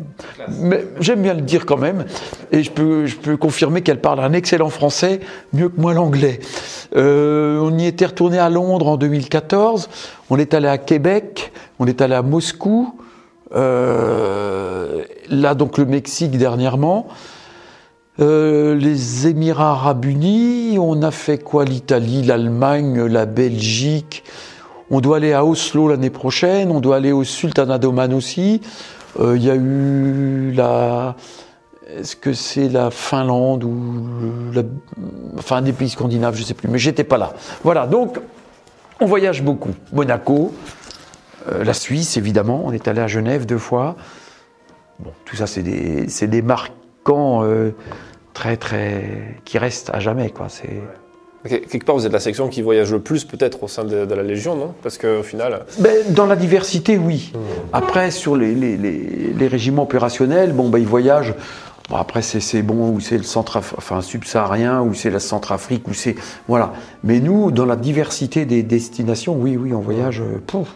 [0.60, 2.04] Mais j'aime bien le dire quand même.
[2.52, 5.20] Et je peux, confirmer qu'elle parle un excellent français,
[5.52, 6.38] mieux que moi l'anglais.
[6.94, 9.88] Euh, on y était retourné à Londres en 2014.
[10.30, 11.52] On est allé à Québec.
[11.80, 12.94] On est allé à Moscou.
[13.54, 17.08] Euh, là donc le Mexique dernièrement.
[18.18, 21.64] Euh, les Émirats arabes unis, on a fait quoi?
[21.66, 24.24] L'Italie, l'Allemagne, la Belgique.
[24.90, 28.60] On doit aller à Oslo l'année prochaine, on doit aller au Sultanat d'Oman aussi.
[29.18, 31.16] Euh, il y a eu la...
[31.98, 34.08] Est-ce que c'est la Finlande ou
[34.52, 34.62] la...
[35.38, 37.32] enfin des pays scandinaves, je sais plus, mais j'étais pas là.
[37.64, 38.20] Voilà, donc
[39.00, 39.74] on voyage beaucoup.
[39.92, 40.52] Monaco,
[41.48, 43.96] euh, la Suisse évidemment, on est allé à Genève deux fois.
[44.98, 47.44] Bon, tout ça c'est des, des marquants
[48.34, 50.48] très très qui reste à jamais quoi.
[50.48, 50.80] C'est
[51.48, 54.22] Quelque part, vous êtes la section qui voyage le plus peut-être au sein de, la
[54.22, 54.74] Légion, non?
[54.82, 55.64] Parce qu'au final...
[55.78, 57.32] Ben, dans la diversité, oui.
[57.34, 57.38] Hmm.
[57.72, 61.34] Après, sur les, les, les, régiments opérationnels, bon, ben, ils voyagent...
[61.88, 65.94] Bon, après, c'est bon, ou c'est le centre enfin, subsaharien, ou c'est la Centrafrique, ou
[65.94, 66.16] c'est...
[66.48, 66.72] Voilà.
[67.04, 70.20] Mais nous, dans la diversité des destinations, oui, oui, on voyage...
[70.20, 70.68] Euh, pouf,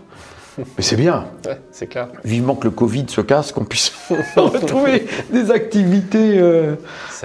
[0.59, 1.27] mais c'est bien.
[1.73, 2.09] c'est clair.
[2.25, 3.93] Vivement que le Covid se casse, qu'on puisse
[4.37, 6.77] retrouver des activités euh,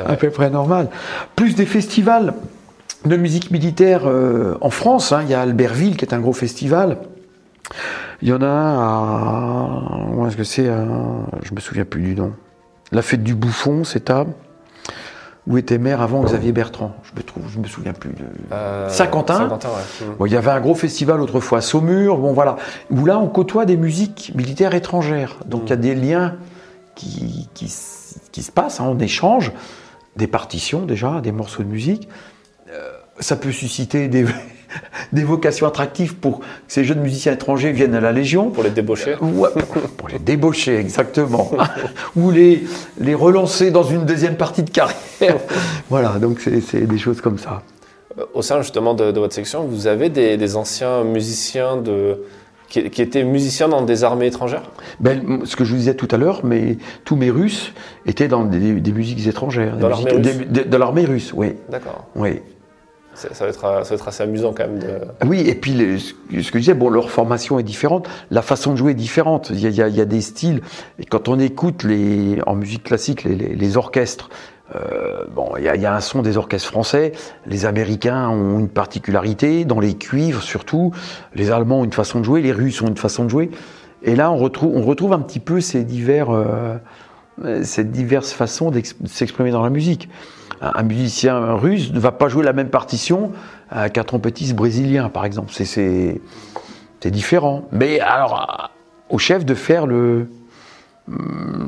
[0.06, 0.90] à peu près normales.
[1.36, 2.34] Plus des festivals
[3.08, 5.12] de musique militaire euh, en France.
[5.12, 5.22] Hein.
[5.24, 6.98] Il y a Albertville qui est un gros festival.
[8.22, 10.14] Il y en a à.
[10.14, 10.66] Où est-ce que c'est
[11.44, 12.34] Je me souviens plus du nom.
[12.92, 14.26] La fête du bouffon, c'est à
[15.48, 16.96] où était maire avant Xavier Bertrand.
[17.04, 19.60] Je me trouve, je me souviens plus de euh, Saint-Quentin.
[20.26, 22.18] il y avait un gros festival autrefois à Saumur.
[22.18, 22.56] Bon voilà,
[22.90, 25.38] où là on côtoie des musiques militaires étrangères.
[25.46, 26.36] Donc il y a des liens
[26.96, 28.80] qui, qui, se passent.
[28.80, 28.86] Hein.
[28.88, 29.52] on échange
[30.16, 32.10] des partitions déjà, des morceaux de musique.
[33.20, 34.26] Ça peut susciter des,
[35.14, 38.50] des vocations attractives pour que ces jeunes musiciens étrangers viennent à la Légion.
[38.50, 39.48] Pour les débaucher euh,
[39.98, 41.52] Pour les débaucher, exactement.
[42.16, 42.64] Ou les,
[43.00, 44.96] les relancer dans une deuxième partie de carrière.
[45.90, 47.64] voilà, donc c'est des choses comme ça.
[48.34, 52.22] Au sein justement de, votre section, vous avez des, anciens musiciens de,
[52.70, 54.64] qui, étaient musiciens dans des armées étrangères?
[55.02, 57.74] Ben, Ce que je vous disais tout à l'heure, mais tous mes Russes
[58.06, 58.60] étaient dans des,
[58.94, 59.76] musiques étrangères.
[59.76, 61.56] Dans l'armée russe De l'armée russe, oui.
[61.70, 62.06] D'accord.
[62.16, 62.40] Oui.
[63.16, 64.80] Ça va, être, ça va, être, assez amusant quand même.
[65.26, 68.78] Oui, et puis ce que je disais, bon, leur formation est différente, la façon de
[68.78, 69.52] jouer est différente.
[69.52, 70.62] Il y a, il y a, des styles,
[71.00, 74.30] et quand on écoute les, en musique classique les, orchestres,
[74.76, 77.14] euh, bon, il y, a, un son des orchestres français.
[77.46, 80.92] Les Américains ont une particularité dans les cuivres, surtout.
[81.36, 83.50] Les Allemands ont une façon de jouer, les Russes ont une façon de jouer.
[84.04, 85.86] Et là, on retrouve, on retrouve un petit peu ces
[87.44, 90.10] euh, ces diverses façons de s'exprimer dans la musique
[90.62, 93.32] un musicien russe ne va pas jouer la même partition
[93.94, 95.52] qu'un trompettiste brésilien, par exemple.
[95.54, 96.22] C'est
[97.06, 97.66] différent.
[97.72, 98.72] Mais alors,
[99.10, 100.28] au chef de faire hum,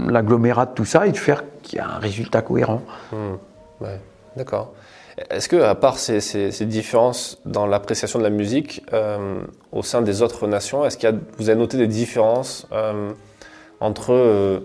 [0.09, 2.81] l'agglomérat de tout ça et de faire qu'il y a un résultat cohérent.
[3.11, 3.35] Hmm.
[4.35, 4.73] D'accord.
[5.31, 9.39] Est-ce que, à part ces, différences dans l'appréciation de la musique euh,
[9.71, 13.11] au sein des autres nations, est-ce que vous avez noté des différences euh,
[13.79, 14.59] entre euh, euh,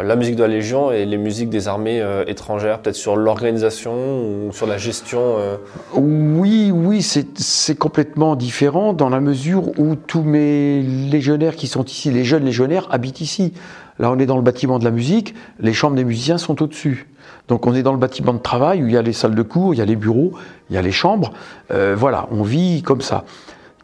[0.00, 3.92] la musique de la Légion et les musiques des armées euh, étrangères, peut-être sur l'organisation
[3.92, 5.56] ou sur la gestion euh
[5.94, 12.10] Oui, oui, c'est complètement différent dans la mesure où tous mes légionnaires qui sont ici,
[12.10, 13.52] les jeunes légionnaires, habitent ici.
[13.98, 17.08] Là, on est dans le bâtiment de la musique, les chambres des musiciens sont au-dessus.
[17.48, 19.42] Donc on est dans le bâtiment de travail où il y a les salles de
[19.42, 20.32] cours, il y a les bureaux,
[20.70, 21.32] il y a les chambres.
[21.70, 23.24] voilà, on vit comme ça.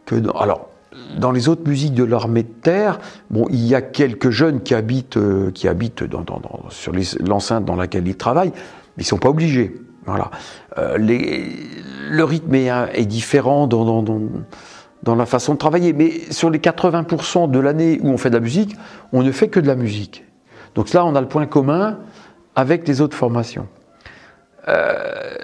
[0.05, 0.68] Que, alors,
[1.17, 2.99] dans les autres musiques de l'armée de terre,
[3.29, 6.03] bon, il y a quelques jeunes qui habitent, euh, qui habitent
[6.69, 8.51] sur l'enceinte dans laquelle ils travaillent,
[8.97, 9.75] mais ils sont pas obligés.
[10.05, 10.31] Voilà.
[10.77, 16.59] Euh, le rythme est, est différent dans, dans, la façon de travailler, mais sur les
[16.59, 18.75] 80% de l'année où on fait de la musique,
[19.13, 20.25] on ne fait que de la musique.
[20.73, 21.99] Donc là, on a le point commun
[22.55, 23.67] avec les autres formations.
[24.67, 25.35] Euh,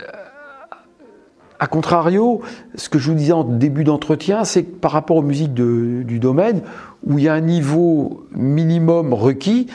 [1.65, 2.43] A contrario,
[2.75, 6.19] ce que je vous disais en début d'entretien, c'est que par rapport aux musiques du
[6.19, 6.61] domaine,
[7.03, 9.65] où il y a un niveau minimum requis,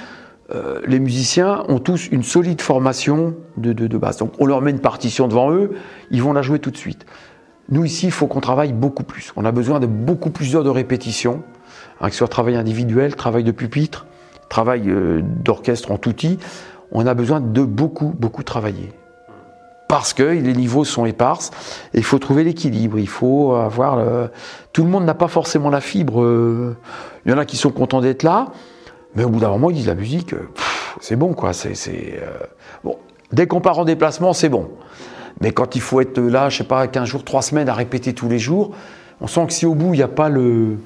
[0.55, 4.19] euh, les musiciens ont tous une solide formation de, de, base.
[4.19, 5.73] Donc on leur met une partition devant eux,
[6.13, 7.07] ils vont la jouer tout de suite.
[7.71, 9.33] Nous ici, il faut qu'on travaille beaucoup plus.
[9.35, 11.43] On a besoin de beaucoup plus d'heures de répétition,
[12.01, 14.07] hein, que ce soit travail individuel, travail de pupitre,
[14.49, 16.39] travail euh, d'orchestre en touti.
[16.93, 18.93] On a besoin de beaucoup, beaucoup travailler.
[19.91, 21.51] Parce que les niveaux sont éparses
[21.93, 22.99] et il faut trouver l'équilibre.
[22.99, 23.99] Il faut avoir.
[24.73, 26.23] Tout le monde n'a pas forcément la fibre.
[26.23, 26.77] Euh,
[27.25, 28.47] il y en a qui sont contents d'être là,
[29.15, 30.49] mais au bout d'un moment, ils disent la musique, euh,
[31.01, 31.53] c'est bon, quoi.
[31.53, 32.39] C'est, euh,
[32.85, 32.97] bon.
[33.33, 34.71] Dès qu'on part en déplacement, c'est bon.
[35.41, 38.15] Mais quand il faut être là, je sais pas, 15 jours, 3 semaines à répéter
[38.15, 38.73] tous les jours,
[39.21, 40.79] on sent que si au bout, il n'y a pas le,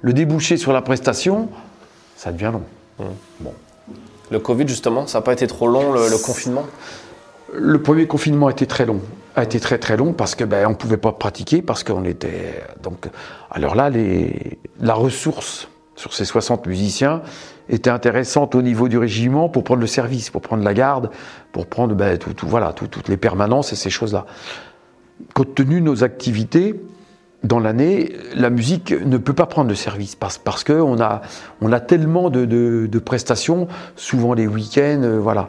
[0.00, 1.48] le débouché sur la prestation,
[2.16, 2.62] ça devient long.
[2.98, 3.04] Mmh.
[3.40, 3.54] Bon.
[4.30, 6.64] Le Covid, justement, ça n'a pas été trop long, le, confinement?
[7.54, 9.00] Le premier confinement a été très long.
[9.36, 12.62] A été très très long parce que ben, on pouvait pas pratiquer, parce qu'on était.
[12.82, 13.08] Donc,
[13.50, 13.90] alors là,
[14.80, 17.22] la ressource sur ces 60 musiciens
[17.68, 21.10] était intéressante au niveau du régiment pour prendre le service, pour prendre la garde,
[21.52, 24.26] pour prendre ben, tout, voilà, toutes les permanences et ces choses-là.
[25.34, 26.80] Compte tenu de nos activités,
[27.42, 31.22] dans l'année, la musique ne peut pas prendre de service parce, parce qu'on a,
[31.62, 35.48] on a tellement de, de, prestations, souvent les week-ends, euh, voilà.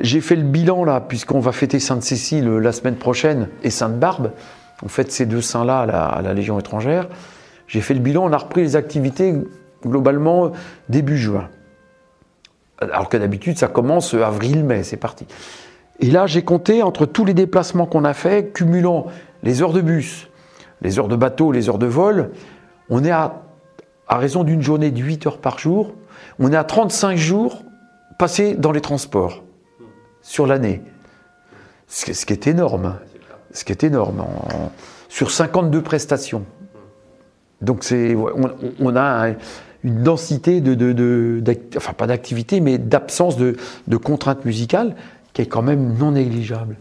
[0.00, 4.32] J'ai fait le bilan là, puisqu'on va fêter Sainte-Cécile euh, la semaine prochaine et Sainte-Barbe.
[4.84, 7.08] On fête ces deux saints-là à la Légion étrangère.
[7.66, 9.34] J'ai fait le bilan, on a repris les activités
[9.84, 10.52] globalement
[10.88, 11.48] début juin.
[12.80, 15.26] Alors que d'habitude, ça commence avril-mai, c'est parti.
[15.98, 19.06] Et là, j'ai compté entre tous les déplacements qu'on a faits, cumulant
[19.42, 20.28] les heures de bus,
[20.80, 22.30] les heures de bateau, les heures de vol,
[22.88, 23.42] on est à,
[24.06, 25.92] à raison d'une journée de 8 heures par jour,
[26.38, 27.64] on est à 35 jours
[28.16, 29.42] passés dans les transports
[30.28, 30.82] sur l'année.
[31.88, 32.98] Ce, qui est énorme.
[33.52, 34.24] Ce qui est énorme.
[35.08, 36.44] sur 52 prestations.
[37.62, 39.30] Donc c'est, on, a
[39.82, 41.42] une densité de, de,
[41.76, 43.56] enfin pas d'activité, mais d'absence de,
[43.96, 44.94] contraintes musicales
[45.32, 46.76] qui est quand même non négligeable.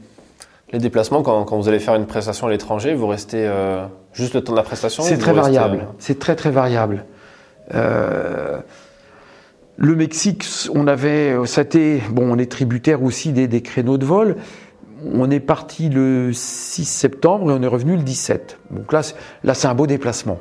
[0.74, 4.44] Les déplacements, quand, vous allez faire une prestation à l'étranger, vous restez euh, juste le
[4.44, 5.78] temps de la prestation C'est très variable.
[5.78, 7.06] Euh, c'est très très variable.
[7.74, 8.60] Euh,
[9.78, 11.64] le Mexique, on avait, ça
[12.10, 14.36] bon, on est tributaire aussi des, des créneaux de vol
[15.14, 18.60] on est parti le 6 septembre et on est revenu le 17.
[18.72, 19.02] Donc là,
[19.44, 20.40] là c'est un beau déplacement.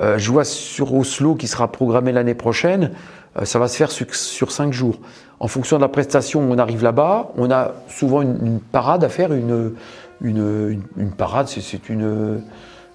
[0.00, 2.92] Euh, je vois sur Oslo qui sera programmé l'année prochaine,
[3.38, 4.98] euh, ça va se faire sur, cinq jours.
[5.38, 9.32] En fonction de la prestation, on arrive là-bas, on a souvent une, parade à faire,
[9.32, 9.74] une,
[10.22, 12.42] une, parade, c'est une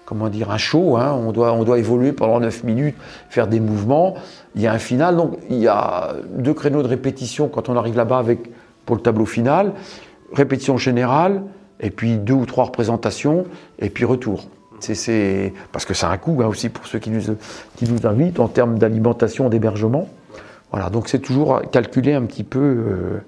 [0.08, 0.96] comment dire, un show.
[0.96, 1.12] Hein.
[1.12, 2.96] On, doit, on doit évoluer pendant 9 minutes,
[3.28, 4.14] faire des mouvements.
[4.54, 7.76] Il y a un final, donc il y a deux créneaux de répétition quand on
[7.76, 8.50] arrive là-bas avec
[8.86, 9.74] pour le tableau final,
[10.32, 11.42] répétition générale,
[11.80, 13.44] et puis deux ou trois représentations,
[13.78, 14.46] et puis retour.
[14.80, 17.36] C'est, parce que c'est un coût hein, aussi pour ceux qui nous,
[17.76, 20.08] qui nous invitent en termes d'alimentation, d'hébergement.
[20.70, 23.20] Voilà, donc c'est toujours calculé un petit peu euh.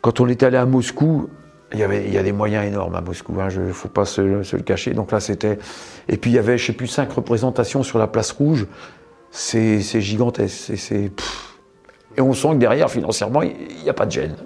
[0.00, 1.28] Quand on est allé à Moscou,
[1.72, 3.88] il y, avait, il y a des moyens énormes à Moscou, il hein, ne faut
[3.88, 4.92] pas se, le cacher.
[4.92, 5.58] Donc là, c'était.
[6.08, 8.66] Et puis il y avait, je sais plus, cinq représentations sur la place rouge.
[9.30, 10.72] C'est, gigantesque.
[10.76, 11.10] C'est,
[12.16, 14.36] et on sent que derrière, financièrement, il n'y a pas de gêne.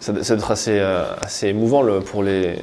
[0.00, 2.56] Ça, doit être assez, euh, assez émouvant le, pour les,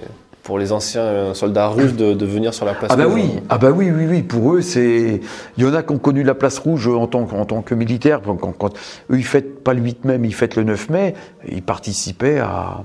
[0.43, 3.69] pour les anciens soldats russes de, venir sur la place ah bah oui ah bah
[3.69, 5.19] oui oui oui pour eux c'est
[5.57, 7.75] il y en a qui ont connu la place rouge en tant, en tant que
[7.75, 8.73] militaire quand,
[9.11, 11.13] eux ils fêtent pas le 8 mai mais ils fêtent le 9 mai
[11.49, 12.83] ils participaient à,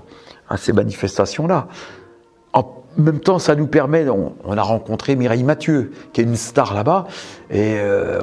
[0.53, 1.67] à ces manifestations là
[2.99, 6.75] en même temps, ça nous permet, on, a rencontré Mireille Mathieu, qui est une star
[6.75, 7.07] là-bas,
[7.51, 8.21] et euh,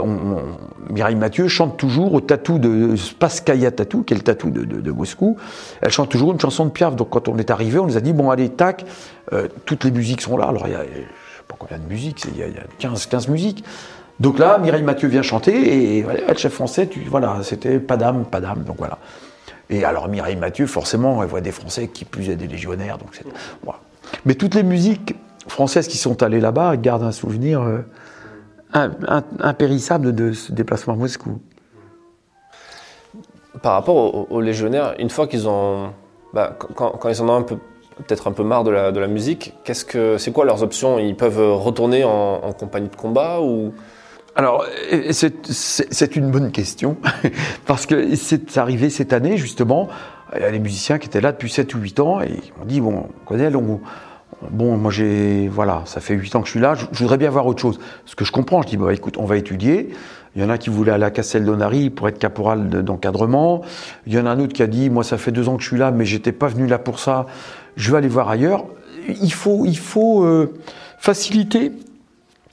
[0.91, 5.37] Mireille Mathieu chante toujours au tatou de Spaskaya Tatou, qui est le tatou de, Moscou.
[5.81, 6.95] Elle chante toujours une chanson de Piaf.
[6.95, 8.85] Donc quand on est arrivé, on nous a dit bon allez tac,
[9.33, 10.45] euh, toutes les musiques sont là.
[10.45, 11.03] Alors il y a, je sais
[11.47, 13.63] pas combien de musiques, il y a, 15, 15 musiques.
[14.19, 18.41] Donc là, Mireille Mathieu vient chanter et le chef français, voilà, c'était pas d'âme, pas
[18.41, 18.63] d'âme.
[18.65, 18.99] Donc voilà.
[19.69, 22.97] Et alors Mireille Mathieu, forcément, elle voit des Français qui plus des légionnaires.
[22.97, 23.21] Donc
[23.63, 23.79] voilà.
[24.25, 25.15] Mais toutes les musiques
[25.47, 27.81] françaises qui sont allées là-bas gardent un souvenir euh,
[29.39, 31.39] impérissable de ce déplacement à Moscou.
[33.61, 35.91] Par rapport aux, légionnaires, une fois qu'ils ont,
[36.33, 37.57] bah, quand, ils en ont un peu,
[37.97, 40.97] peut-être un peu marre de la, musique, qu'est-ce que, c'est quoi leurs options?
[40.97, 43.73] Ils peuvent retourner en, compagnie de combat ou
[44.39, 44.65] alors,
[45.49, 46.95] c'est une bonne question,
[47.65, 49.89] parce que c'est arrivé cette année, justement.
[50.33, 52.63] Il y a des musiciens qui étaient là depuis 7 ou 8 ans, et m'ont
[52.65, 53.81] dit, bon, on connaît, on,
[54.49, 57.29] bon, moi j'ai, voilà, ça fait 8 ans que je suis là, je, voudrais bien
[57.29, 57.81] voir autre chose.
[58.05, 59.89] Ce que je comprends, je dis, bah écoute, on va étudier.
[60.37, 61.43] Il y en a qui voulaient aller à Castel
[61.93, 63.61] pour être caporal d'encadrement.
[64.07, 65.63] Il y en a un autre qui a dit, moi ça fait deux ans que
[65.63, 67.25] je suis là, mais j'étais pas venu là pour ça,
[67.75, 68.67] je vais aller voir ailleurs.
[69.05, 70.57] il faut, il faut euh,
[70.97, 71.73] faciliter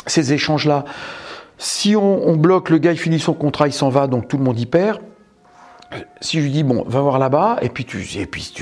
[0.09, 0.85] ces échanges-là.
[1.59, 4.45] Si on, bloque, le gars il finit son contrat, il s'en va, donc tout le
[4.45, 5.01] monde y perd
[6.21, 7.99] si je lui dis bon, va voir là-bas, et puis tu,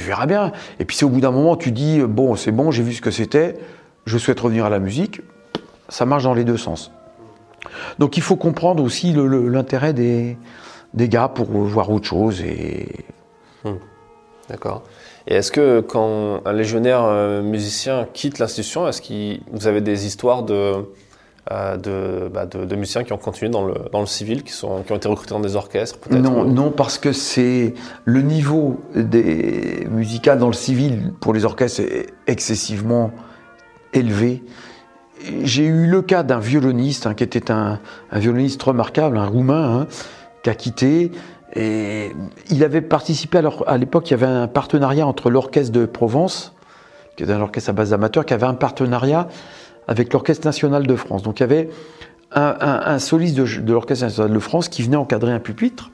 [0.01, 0.53] verras bien.
[0.79, 3.01] Et puis c'est au bout d'un moment, tu dis bon, c'est bon, j'ai vu ce
[3.01, 3.57] que c'était,
[4.05, 5.23] je souhaite revenir à la musique.
[5.89, 6.93] Ça marche dans les deux sens.
[7.99, 10.37] Donc il faut comprendre aussi l'intérêt des,
[10.93, 12.43] des gars pour voir autre chose.
[12.43, 12.89] Et...
[13.65, 13.77] Hmm.
[14.49, 14.83] D'accord.
[15.27, 20.07] Et est-ce que quand un légionnaire euh, musicien quitte l'institution, est-ce que vous avez des
[20.07, 20.87] histoires de
[21.53, 24.83] euh, bah, de, de, musiciens qui ont continué dans le, dans le civil, qui, sont,
[24.83, 27.75] qui ont été recrutés dans des orchestres Non, non, parce que c'est
[28.07, 33.11] le niveau des musicales dans le civil pour les orchestres est excessivement
[33.93, 34.43] élevé.
[35.43, 37.79] J'ai eu le cas d'un violoniste hein, qui était un,
[38.11, 39.87] un, violoniste remarquable, un roumain, hein,
[40.43, 41.13] qui a quitté.
[41.55, 42.13] Et
[42.51, 46.55] il avait participé, à l'époque, il y avait un partenariat entre l'orchestre de Provence,
[47.17, 49.29] qui est un orchestre à base d'amateurs, qui avait un partenariat
[49.89, 51.23] avec l'Orchestre national de France.
[51.23, 51.69] Donc il y avait
[52.33, 55.91] un, soliste de, l'Orchestre national de France qui venait encadrer un pupitre,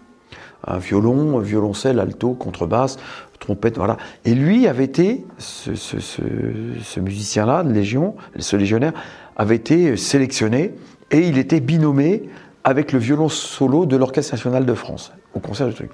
[0.66, 2.98] un violon, violoncelle, alto, contrebasse,
[3.38, 3.96] trompette, voilà.
[4.24, 8.92] Et lui avait été, ce, musicien-là de Légion, ce légionnaire,
[9.36, 10.74] avait été sélectionné
[11.10, 12.28] et il était binommé
[12.64, 15.90] avec le violon solo de l'Orchestre national de France, au concert du truc.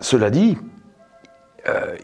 [0.00, 0.58] Cela dit,
[1.68, 1.96] euh,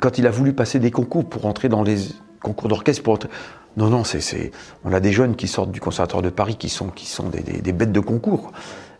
[0.00, 1.98] quand il a voulu passer des concours pour entrer dans les
[2.42, 3.18] concours d'orchestre pour.
[3.76, 4.50] Non, non, c'est,
[4.84, 7.72] on a des jeunes qui sortent du Conservatoire de Paris qui sont, qui sont des,
[7.72, 8.52] bêtes de concours.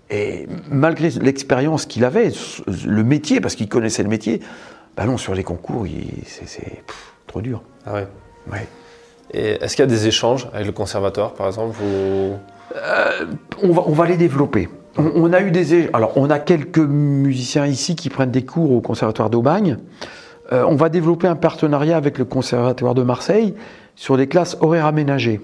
[0.08, 2.32] Et malgré l'expérience qu'il avait,
[2.86, 4.40] le métier, parce qu'il connaissait le métier,
[4.96, 5.86] bah non, sur les concours,
[6.26, 6.82] c'est,
[7.26, 7.62] trop dur.
[7.86, 8.08] Ah ouais.
[8.50, 8.66] ouais.
[9.34, 13.26] Et est-ce qu'il y a des échanges avec le conservatoire, par exemple euh,
[13.62, 14.68] on, va, on va les développer.
[14.96, 18.80] On, a eu des alors on a quelques musiciens ici qui prennent des cours au
[18.82, 19.78] conservatoire d'Aubagne.
[20.50, 23.54] Euh, on va développer un partenariat avec le Conservatoire de Marseille
[23.94, 25.40] sur des classes horaires aménagées,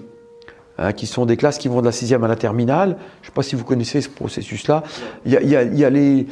[0.77, 2.97] hein, qui sont des classes qui vont de la sixième à la terminale.
[3.21, 4.83] Je ne sais pas si vous connaissez ce processus-là.
[5.25, 6.27] Il y a, les,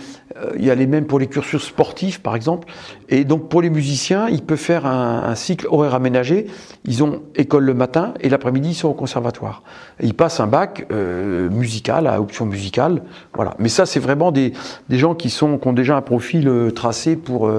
[0.54, 2.68] les mêmes pour les cursus sportifs, par exemple.
[3.08, 6.48] Et donc pour les musiciens, ils peuvent faire un, cycle horaire aménagé.
[6.84, 9.64] Ils ont école le matin et l'après-midi, ils sont au conservatoire.
[10.02, 13.04] ils passent un bac euh, musical, à option musicale.
[13.34, 13.56] Voilà.
[13.60, 14.52] Mais ça, c'est vraiment des,
[14.90, 17.50] gens qui, sont, qui ont déjà un profil euh, tracé pour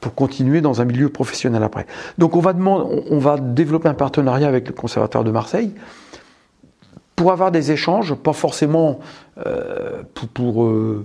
[0.00, 1.86] pour continuer dans un milieu professionnel après.
[2.18, 5.72] Donc on va, demander, on va développer un partenariat avec le Conservatoire de Marseille
[7.16, 9.00] pour avoir des échanges, pas forcément
[9.44, 10.02] euh,
[10.34, 11.04] pour, euh,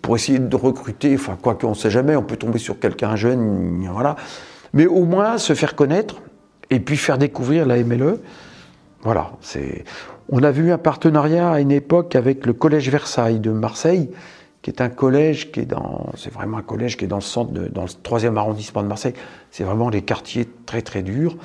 [0.00, 3.14] pour, essayer de recruter, enfin quoi qu'on ne sait jamais, on peut tomber sur quelqu'un
[3.14, 4.16] jeune, voilà,
[4.72, 6.22] mais au moins se faire connaître
[6.70, 8.18] et puis faire découvrir la MLE.
[9.02, 9.84] Voilà, c'est.
[10.30, 14.10] On a vu un partenariat à une époque avec le Collège Versailles de Marseille,
[14.62, 17.22] qui est un collège qui est dans, c'est vraiment un collège qui est dans le
[17.22, 19.14] centre, dans le troisième arrondissement de Marseille.
[19.50, 21.36] C'est vraiment des quartiers très très durs.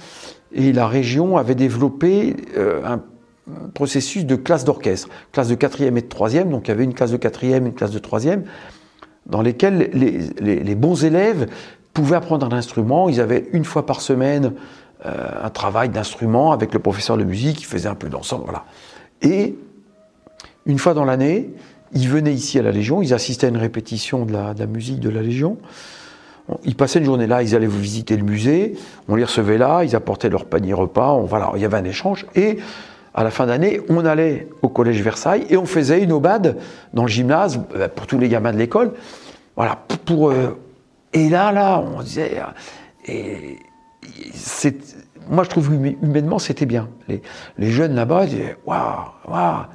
[0.51, 3.01] Et la région avait développé euh, un
[3.73, 6.49] processus de classe d'orchestre, classe de quatrième et de troisième.
[6.49, 8.43] Donc il y avait une classe de quatrième, une classe de troisième,
[9.25, 11.47] dans lesquelles les, les, bons élèves
[11.93, 13.09] pouvaient apprendre un instrument.
[13.09, 14.53] Ils avaient une fois par semaine
[15.05, 18.65] euh, un travail d'instrument avec le professeur de musique qui faisait un peu d'ensemble, voilà.
[19.21, 19.55] Et
[20.65, 21.53] une fois dans l'année,
[21.95, 25.09] ils venaient ici à la Légion, ils assistaient à une répétition de la, musique de
[25.09, 25.57] la Légion.
[26.65, 28.75] Ils passaient une journée là, ils allaient vous visiter le musée,
[29.07, 32.25] on les recevait là, ils apportaient leur panier repas, voilà, il y avait un échange.
[32.35, 32.57] Et
[33.13, 36.57] à la fin d'année, on allait au collège Versailles et on faisait une obade
[36.93, 38.93] dans le gymnase euh, pour tous les gamins de l'école.
[39.55, 39.85] Voilà.
[40.09, 40.49] Euh,
[41.13, 42.41] et là, là, on disait.
[43.05, 43.59] Et
[45.29, 46.89] moi, je trouve humainement, c'était bien.
[47.07, 49.65] Les, jeunes là-bas, disaient Waouh, waouh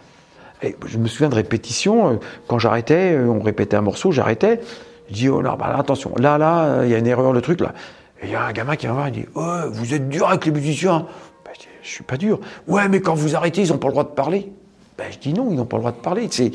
[0.63, 2.17] je me souviens de répétitions, euh,
[2.47, 4.61] quand j'arrêtais, euh, on répétait un morceau, j'arrêtais,
[5.09, 7.61] je dis, oh là, bah, attention, là, là, il y a une erreur, le truc,
[7.61, 7.75] là.
[8.23, 10.29] Et il y a un gamin qui vient voir, il dit, oh, vous êtes dur
[10.29, 11.07] avec les musiciens.
[11.45, 12.41] Ben, je, dis, je suis pas dur.
[12.67, 14.53] Ouais, mais quand vous arrêtez, ils n'ont pas le droit de parler.
[14.97, 16.29] Ben, je dis non, ils n'ont pas le droit de parler.
[16.31, 16.51] C'est,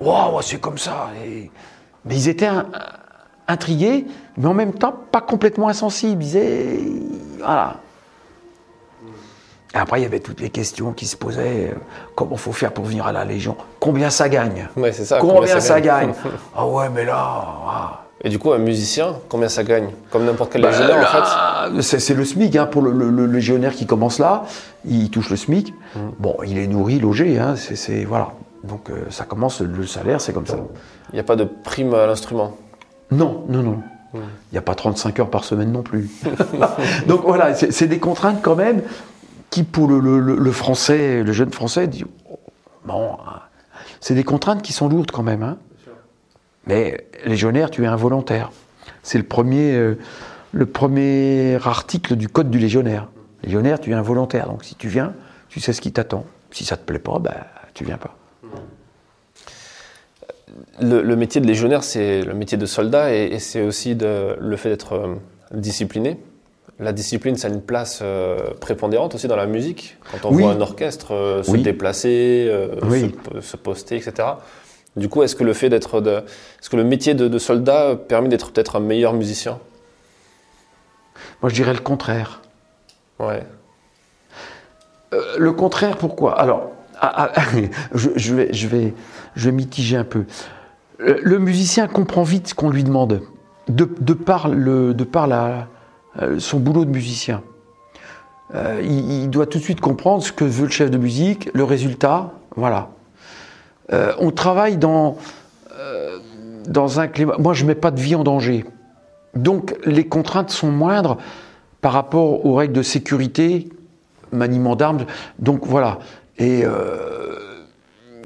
[0.00, 1.10] waouh, c'est comme ça.
[2.04, 2.48] Mais ils étaient
[3.46, 4.06] intrigués,
[4.38, 6.22] mais en même temps pas complètement insensibles.
[6.22, 6.78] Ils disaient,
[7.38, 7.76] voilà,
[9.74, 11.70] après, il y avait toutes les questions qui se posaient.
[11.72, 11.78] Euh,
[12.14, 13.56] comment faut faire pour venir à la Légion?
[13.80, 14.68] Combien ça gagne?
[14.76, 15.18] Ouais, c'est ça.
[15.18, 16.12] Combien, ça, gagne?
[16.56, 17.14] Ah ouais, mais là.
[17.16, 18.04] Ah.
[18.24, 19.90] Et du coup, un musicien, combien ça gagne?
[20.10, 22.56] Comme n'importe quel bah, légionnaire, en fait c'est, le SMIC.
[22.56, 24.44] Hein, pour le, légionnaire qui commence là,
[24.84, 25.72] il touche le SMIC.
[25.94, 25.98] Mmh.
[26.18, 27.38] Bon, il est nourri, logé.
[27.38, 28.32] Hein, c'est, voilà.
[28.64, 30.56] Donc, euh, ça commence, le salaire, c'est comme ça.
[31.12, 32.56] Il n'y a pas de prime à l'instrument?
[33.10, 33.82] Non, non, non.
[34.14, 34.18] Mmh.
[34.50, 36.10] Il n'y a pas 35 heures par semaine non plus.
[37.06, 38.82] Donc voilà, c'est des contraintes quand même
[39.58, 42.04] qui pour le, français, le jeune français, dit
[42.84, 43.40] bon, hein,
[44.00, 45.42] c'est des contraintes qui sont lourdes quand même.
[45.42, 45.58] Hein.
[46.66, 48.50] Mais légionnaire, tu es involontaire.
[49.02, 49.74] C'est le premier.
[49.74, 49.98] Euh,
[50.52, 53.08] le premier article du code du légionnaire.
[53.42, 55.12] Légionnaire, tu es un volontaire, donc si tu viens,
[55.48, 56.24] tu sais ce qui t'attend.
[56.50, 57.34] Si ça te plaît pas, ben,
[57.74, 58.16] tu viens pas.
[60.80, 64.70] Le, métier de légionnaire, c'est le métier de soldat et, c'est aussi de, le fait
[64.70, 65.14] d'être euh,
[65.52, 66.18] discipliné.
[66.80, 69.96] La discipline, ça a une place euh, prépondérante aussi dans la musique.
[70.12, 72.52] Quand on voit un orchestre euh, se déplacer,
[73.40, 74.28] se, poster, etc.
[74.96, 76.22] Du coup, est-ce que le fait d'être, de,
[76.60, 79.58] est-ce que le métier de, de soldat permet d'être peut-être un meilleur musicien?
[81.42, 82.42] Moi, je dirais le contraire.
[83.18, 83.42] Ouais.
[85.10, 86.38] le contraire, pourquoi?
[86.38, 86.70] Alors,
[87.00, 87.42] ah, ah,
[87.94, 88.94] je, vais, je, vais,
[89.36, 90.24] je vais mitiger un peu.
[90.98, 93.22] Le, musicien comprend vite ce qu'on lui demande,
[93.68, 95.62] de, par, le, de par la, euh,
[96.38, 97.42] son boulot de musicien.
[98.54, 101.64] Euh, il, doit tout de suite comprendre ce que veut le chef de musique, le
[101.64, 102.88] résultat, voilà.
[103.92, 105.16] Euh, on travaille dans,
[106.66, 107.36] dans un climat.
[107.38, 108.64] Moi, je ne mets pas de vie en danger.
[109.34, 111.18] Donc, les contraintes sont moindres
[111.80, 113.68] par rapport aux règles de sécurité,
[114.32, 115.04] maniement d'armes.
[115.38, 115.98] Donc, voilà.
[116.38, 117.36] Et euh,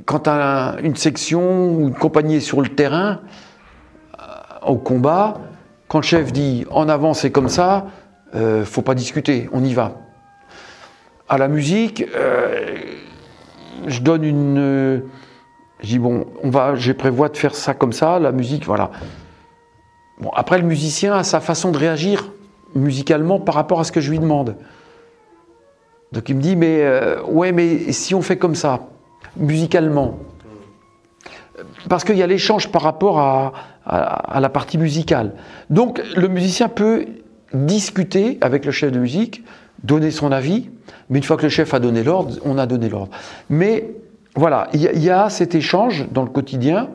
[0.04, 3.20] quand une section ou une compagnie est sur le terrain,
[4.18, 5.38] euh, au combat,
[5.92, 7.84] quand le chef dit en avant c'est comme ça,
[8.34, 10.00] euh, faut pas discuter, on y va.
[11.28, 12.76] À la musique, euh,
[13.86, 15.02] je donne une.
[15.80, 18.90] je dis bon, on va, j'ai prévois de faire ça comme ça, la musique, voilà.
[20.18, 22.30] Bon, après le musicien a sa façon de réagir
[22.74, 24.56] musicalement par rapport à ce que je lui demande.
[26.12, 28.80] Donc il me dit, mais euh, ouais, mais si on fait comme ça,
[29.36, 30.20] musicalement,
[31.90, 33.52] parce qu'il y a l'échange par rapport à,
[33.86, 35.32] la partie musicale.
[35.70, 37.06] Donc le musicien peut
[37.52, 39.44] discuter avec le chef de musique,
[39.82, 40.70] donner son avis,
[41.10, 43.10] mais une fois que le chef a donné l'ordre, on a donné l'ordre.
[43.50, 43.88] Mais
[44.34, 46.88] voilà, il y, a cet échange dans le quotidien,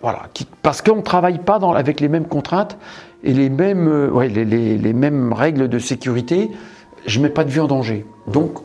[0.00, 0.22] voilà,
[0.62, 2.78] parce qu'on ne travaille pas avec les mêmes contraintes
[3.22, 6.50] et les mêmes, euh, règles de sécurité
[7.06, 8.06] je ne mets pas de vie en danger.
[8.26, 8.58] Donc.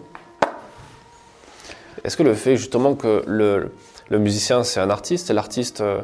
[2.03, 3.73] Est-ce que le fait justement que le,
[4.17, 6.01] musicien c'est un artiste l'artiste, euh,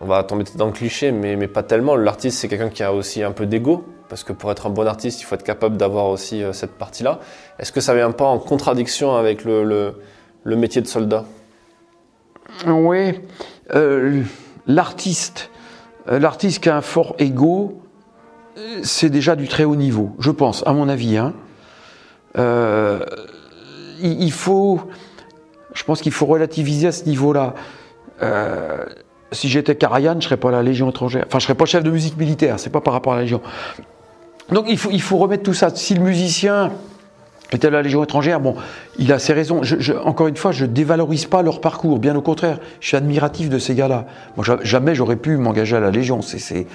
[0.00, 2.92] on va tomber dans le cliché, mais, mais pas tellement, l'artiste c'est quelqu'un qui a
[2.92, 5.76] aussi un peu d'ego parce que pour être un bon artiste, il faut être capable
[5.76, 7.20] d'avoir aussi euh, cette partie-là.
[7.58, 9.94] Est-ce que ça vient pas en contradiction avec le,
[10.44, 11.24] le, métier de soldat?
[12.66, 13.20] Oui,
[13.74, 14.22] euh,
[14.66, 15.50] l'artiste,
[16.06, 17.82] l'artiste qui a un fort ego,
[18.82, 21.18] c'est déjà du très haut niveau, je pense, à mon avis.
[21.18, 21.34] Hein.
[24.00, 24.80] Il, faut,
[25.74, 27.54] je pense qu'il faut relativiser à ce niveau-là.
[28.22, 28.84] Euh,
[29.32, 31.24] si j'étais Karajan, je serais pas la Légion étrangère.
[31.26, 32.58] Enfin, je serais pas chef de musique militaire.
[32.58, 33.40] C'est pas par rapport à la Légion.
[34.50, 35.70] Donc, il faut, il faut remettre tout ça.
[35.74, 36.72] Si le musicien
[37.52, 38.56] était à la Légion étrangère, bon,
[38.98, 39.60] il a ses raisons.
[40.04, 41.98] encore une fois, je dévalorise pas leur parcours.
[41.98, 44.06] Bien au contraire, je suis admiratif de ces gars-là.
[44.36, 46.22] Moi, jamais j'aurais pu m'engager à la Légion.
[46.22, 46.66] C'est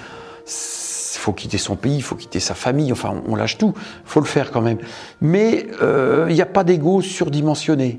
[1.24, 3.72] faut quitter son pays, il faut quitter sa famille, enfin on, lâche tout,
[4.04, 4.76] faut le faire quand même.
[5.22, 7.98] Mais euh, il n'y a pas d'ego surdimensionné.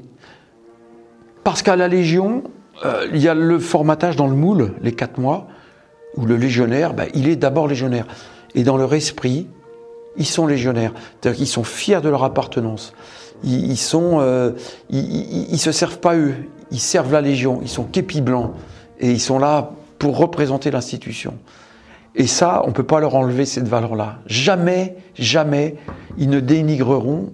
[1.45, 2.43] Parce qu'à la Légion,
[2.85, 5.47] euh, il y a le formatage dans le moule, les quatre mois,
[6.17, 8.07] où le légionnaire, ben, il est d'abord légionnaire.
[8.55, 9.47] Et dans leur esprit,
[10.17, 10.91] ils sont légionnaires.
[11.21, 12.93] C'est-à-dire qu'ils sont fiers de leur appartenance.
[13.43, 14.53] Ils, ils euh,
[14.89, 16.33] ils, ils, se servent pas eux,
[16.71, 17.59] ils servent la Légion.
[17.61, 18.53] Ils sont képis blancs
[18.99, 19.69] et ils sont là
[19.99, 21.35] pour représenter l'institution.
[22.15, 24.17] Et ça, on ne peut pas leur enlever cette valeur-là.
[24.25, 25.75] Jamais, jamais,
[26.17, 27.33] ils ne dénigreront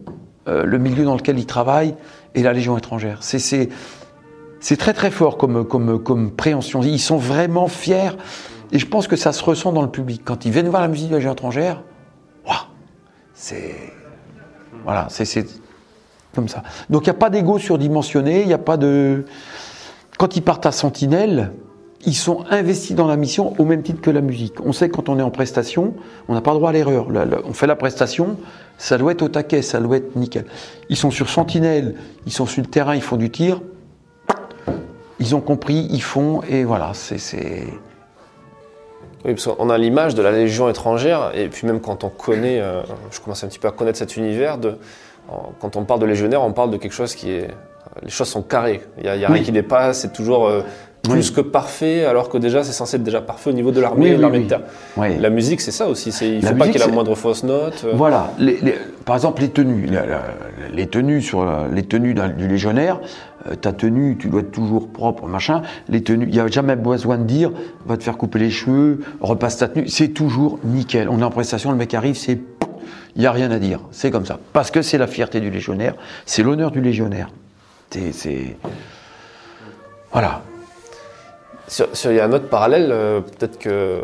[0.50, 1.96] euh, le milieu dans lequel ils travaillent
[2.36, 3.20] et la Légion étrangère.
[3.22, 3.70] C'est
[4.78, 6.82] très très fort comme, comme, comme préhension.
[6.84, 8.12] Ils sont vraiment fiers.
[8.72, 10.22] Et je pense que ça se ressent dans le public.
[10.24, 11.84] Quand ils viennent voir la musique de la étrangère,
[13.34, 13.76] c'est...
[14.84, 15.46] Voilà, c'est
[16.34, 16.64] comme ça.
[16.90, 19.26] Donc il n'y a pas d'ego surdimensionné, il n'y a pas de...
[20.18, 21.52] Quand ils partent à Sentinelle,
[22.06, 24.54] ils sont investis dans la mission au même titre que la musique.
[24.64, 25.94] On sait que quand on est en prestation,
[26.28, 27.08] on n'a pas droit à l'erreur.
[27.46, 28.38] On fait la prestation,
[28.78, 30.46] ça doit être au taquet, ça doit être nickel.
[30.90, 31.96] Ils sont sur sentinelle,
[32.26, 33.62] ils sont sur le terrain, ils font du tir.
[35.22, 37.68] Ils ont compris, ils font, et voilà, c'est.
[39.24, 42.60] Oui, parce qu'on a l'image de la Légion étrangère, et puis même quand on connaît,
[42.60, 44.80] euh, je commence un petit peu à connaître cet univers, de,
[45.60, 47.50] quand on parle de légionnaire, on parle de quelque chose qui est.
[48.02, 50.48] Les choses sont carrées, il n'y a, rien qui dépasse, c'est toujours.
[50.48, 50.64] Euh,
[51.02, 54.16] plus que parfait, alors que déjà c'est censé être déjà parfait au niveau de l'armée
[54.18, 54.62] l'armée de terre.
[54.98, 56.10] La musique, c'est ça aussi.
[56.22, 57.84] Il ne faut pas qu'il y ait la moindre fausse note.
[57.86, 57.94] Euh.
[57.96, 58.32] Voilà.
[59.06, 59.90] par exemple, les tenues,
[60.74, 63.00] les tenues sur les tenues du légionnaire,
[63.50, 65.64] euh, ta tenue, tu dois être toujours propre, machin.
[65.90, 67.52] Les tenues, il n'y a jamais besoin de dire,
[67.86, 69.88] va te faire couper les cheveux, repasse ta tenue.
[69.88, 71.10] C'est toujours nickel.
[71.10, 72.40] On est en prestation, le mec arrive, c'est
[73.16, 73.82] il n'y a rien à dire.
[73.92, 74.40] C'est comme ça.
[74.54, 75.96] Parce que c'est la fierté du légionnaire,
[76.26, 77.30] c'est l'honneur du légionnaire.
[77.90, 78.56] C'est.
[80.12, 80.44] Voilà.
[82.06, 84.02] Il y a un autre parallèle, euh, peut-être que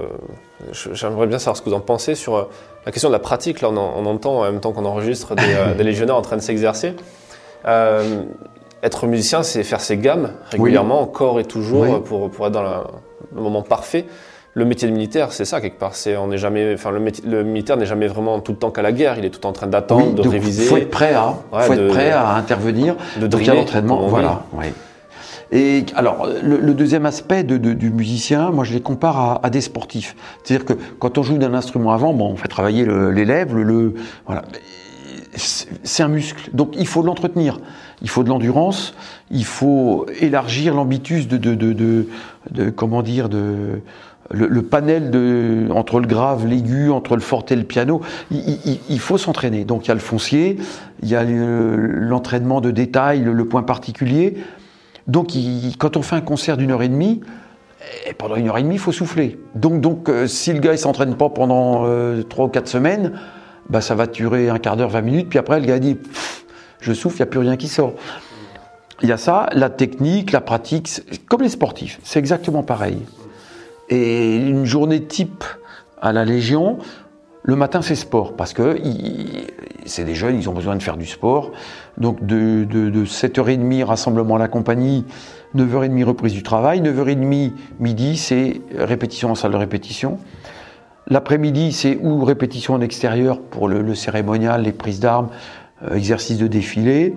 [0.93, 2.49] j'aimerais bien savoir ce que vous en pensez sur euh,
[2.86, 3.61] la question de la pratique.
[3.61, 6.93] Là, on, entend en même temps qu'on enregistre des, euh, légionnaires en train de s'exercer.
[7.65, 13.41] être musicien, c'est faire ses gammes régulièrement, encore et toujours, pour, pour, être dans le
[13.41, 14.05] moment parfait.
[14.53, 15.93] Le métier de militaire, c'est ça quelque part.
[15.93, 18.82] C'est on n'est jamais, enfin le, le militaire n'est jamais vraiment tout le temps qu'à
[18.82, 19.20] la guerre.
[19.20, 20.63] Il est tout en train d'attendre, de réviser.
[20.63, 22.95] Il faut être prêt à, faut être prêt à intervenir.
[23.18, 24.45] De driller, l'entraînement, voilà.
[25.51, 30.15] Et alors, le, deuxième aspect du musicien, moi je les compare à, des sportifs.
[30.43, 33.93] C'est-à-dire que quand on joue d'un instrument avant, bon, on fait travailler l'élève, le,
[34.25, 34.43] voilà.
[35.35, 37.59] C'est un muscle, donc il faut l'entretenir.
[38.01, 38.93] Il faut de l'endurance,
[39.31, 42.07] il faut élargir l'ambitus de,
[42.75, 48.01] comment dire, le, panel de, entre le grave, l'aigu, entre le forte et le piano,
[48.31, 49.63] il, faut s'entraîner.
[49.63, 50.57] Donc il y a le foncier,
[51.01, 54.37] il y a l'entraînement de détail, le, point particulier.
[55.07, 55.31] Donc,
[55.79, 57.21] quand on fait un concert d'une heure et demie,
[58.17, 59.39] pendant une heure et demie, il faut souffler.
[59.55, 63.19] Donc, donc euh, si le gars ne s'entraîne pas pendant euh, trois ou quatre semaines,
[63.69, 65.97] bah, ça va durer un quart d'heure, vingt minutes, puis après, le gars dit
[66.79, 67.93] Je souffle, il n'y a plus rien qui sort.
[69.01, 70.89] Il y a ça, la technique, la pratique,
[71.29, 73.05] comme les sportifs, c'est exactement pareil.
[73.89, 75.43] Et une journée type
[76.01, 76.79] à la Légion,
[77.47, 78.77] le matin, c'est sport, parce que
[79.85, 81.53] c'est des jeunes, ils ont besoin de faire du sport.
[81.97, 85.05] Donc de, de, 7h30, rassemblement à la compagnie,
[85.55, 86.81] 9h30, reprise du travail.
[86.81, 90.19] 9h30, midi, c'est répétition en salle de répétition.
[91.07, 95.29] L'après-midi, c'est ou répétition en extérieur pour le, cérémonial, les prises d'armes,
[95.83, 97.15] euh, exercice de défilé.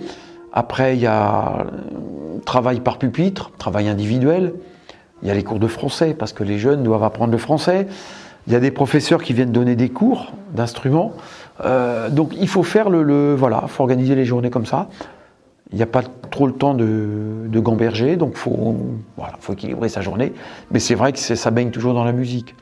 [0.53, 4.55] Après, il y a euh, travail par pupitre, travail individuel.
[5.23, 7.89] Il y a les cours de français, parce que les jeunes doivent apprendre le français.
[8.51, 11.13] Il y a des professeurs qui viennent donner des cours d'instruments.
[11.65, 14.89] Euh, donc il faut faire le, voilà, faut organiser les journées comme ça.
[15.71, 18.77] Il n'y a pas trop le temps de, gamberger, donc faut
[19.17, 20.33] voilà, faut équilibrer sa journée.
[20.73, 22.57] Mais c'est vrai que ça baigne toujours dans la musique.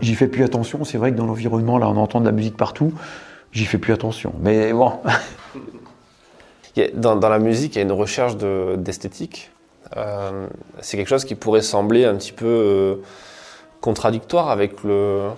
[0.00, 0.82] J'y fais plus attention.
[0.82, 2.92] C'est vrai que dans l'environnement, là, on entend de la musique partout.
[3.52, 4.32] J'y fais plus attention.
[4.40, 4.94] Mais bon.
[6.94, 9.52] dans, dans, la musique, il y a une recherche d'esthétique.
[9.96, 10.48] Euh,
[10.80, 12.96] c'est quelque chose qui pourrait sembler un petit peu euh,
[13.80, 15.30] contradictoire avec le,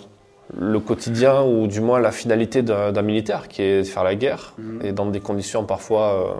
[0.58, 4.54] le quotidien ou du moins la finalité d'un militaire qui est de faire la guerre
[4.58, 4.80] mhm.
[4.84, 6.32] et dans des conditions parfois euh,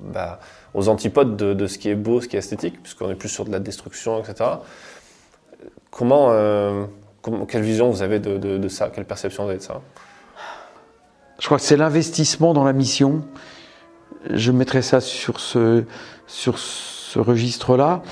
[0.00, 0.40] bah,
[0.74, 3.44] aux antipodes de, ce qui est beau, ce qui est esthétique, puisqu'on est plus sur
[3.44, 4.50] de la destruction, etc.
[5.90, 6.84] Comment, euh,
[7.48, 8.90] quelle vision vous avez de, ça?
[8.90, 9.80] Quelle perception vous avez de ça?
[11.38, 13.22] Je crois que c'est l'investissement dans la mission.
[14.28, 15.84] Je mettrai ça sur ce,
[16.26, 18.02] sur ce registre-là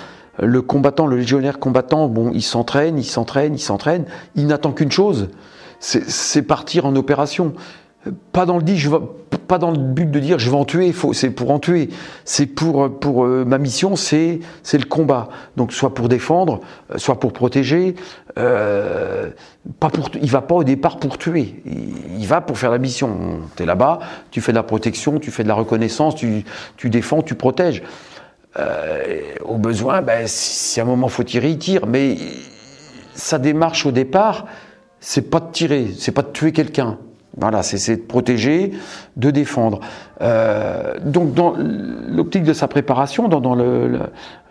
[0.41, 4.93] le combattant, le légionnaire combattant, bon, il s'entraîne, il s'entraîne, il s'entraîne, il n'attend qu'une
[4.93, 5.28] chose,
[5.80, 7.55] c'est partir en opération.
[8.32, 8.89] Pas dans le dit, je
[9.49, 11.89] pas dans le but de dire je vais en tuer, c'est pour en tuer.
[12.24, 14.41] C'est pour pour euh, ma mission, c'est
[14.72, 15.28] le combat.
[15.57, 16.61] Donc soit pour défendre,
[16.93, 17.97] euh, soit pour protéger.
[18.39, 19.30] Euh,
[19.80, 21.62] pas pour, il va pas au départ pour tuer.
[21.64, 23.41] Il, va pour faire la mission.
[23.57, 23.99] Tu es là-bas,
[24.30, 26.45] tu fais de la protection, tu fais de la reconnaissance, tu
[26.76, 27.82] tu défends, tu protèges.
[28.57, 31.86] Euh, au besoin, ben, si à un moment faut tirer, il tire.
[31.86, 32.16] Mais
[33.14, 34.46] sa démarche au départ,
[35.01, 36.99] c'est pas de tirer, c'est pas de tuer quelqu'un.
[37.40, 38.72] Voilà, c'est de protéger,
[39.16, 39.78] de défendre.
[40.22, 44.01] Euh, donc, dans l'optique de sa préparation, dans, le,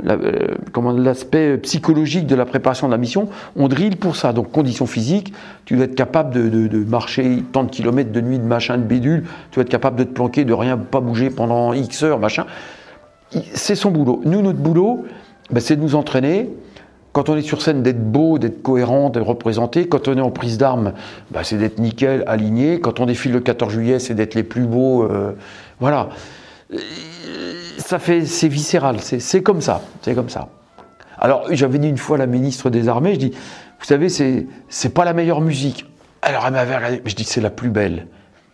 [0.06, 3.28] euh, l'aspect psychologique de la préparation de la mission,
[3.58, 4.32] on drille pour ça.
[4.32, 5.34] Donc, conditions physiques,
[5.66, 8.84] tu dois être capable de, de, marcher tant de kilomètres de nuit, de machin, de
[8.84, 12.20] bidule, tu dois être capable de te planquer, de rien, pas bouger pendant X heures,
[12.20, 12.46] machin
[13.54, 14.22] c'est son boulot.
[14.26, 15.06] Nous, notre boulot,
[15.52, 16.50] ben, c'est de nous entraîner.
[17.14, 19.88] Quand on est sur scène, d'être beau, d'être cohérent, d'être représenté.
[19.88, 20.94] Quand on est en prise d'armes,
[21.32, 22.80] ben, c'est d'être nickel, aligné.
[22.80, 25.04] Quand on défile le 14 juillet, c'est d'être les plus beaux.
[25.04, 25.34] Euh,
[25.80, 26.10] voilà.
[27.78, 28.98] Ça fait, c'est viscéral.
[29.02, 29.82] C'est comme ça.
[30.02, 30.50] C'est comme ça.
[31.18, 34.90] Alors, j'avais dit une fois à la ministre des Armées, je dis, vous savez, c'est,
[34.94, 35.86] pas la meilleure musique.
[36.22, 38.08] Alors, elle m'avait regardé, je dis, c'est la plus belle.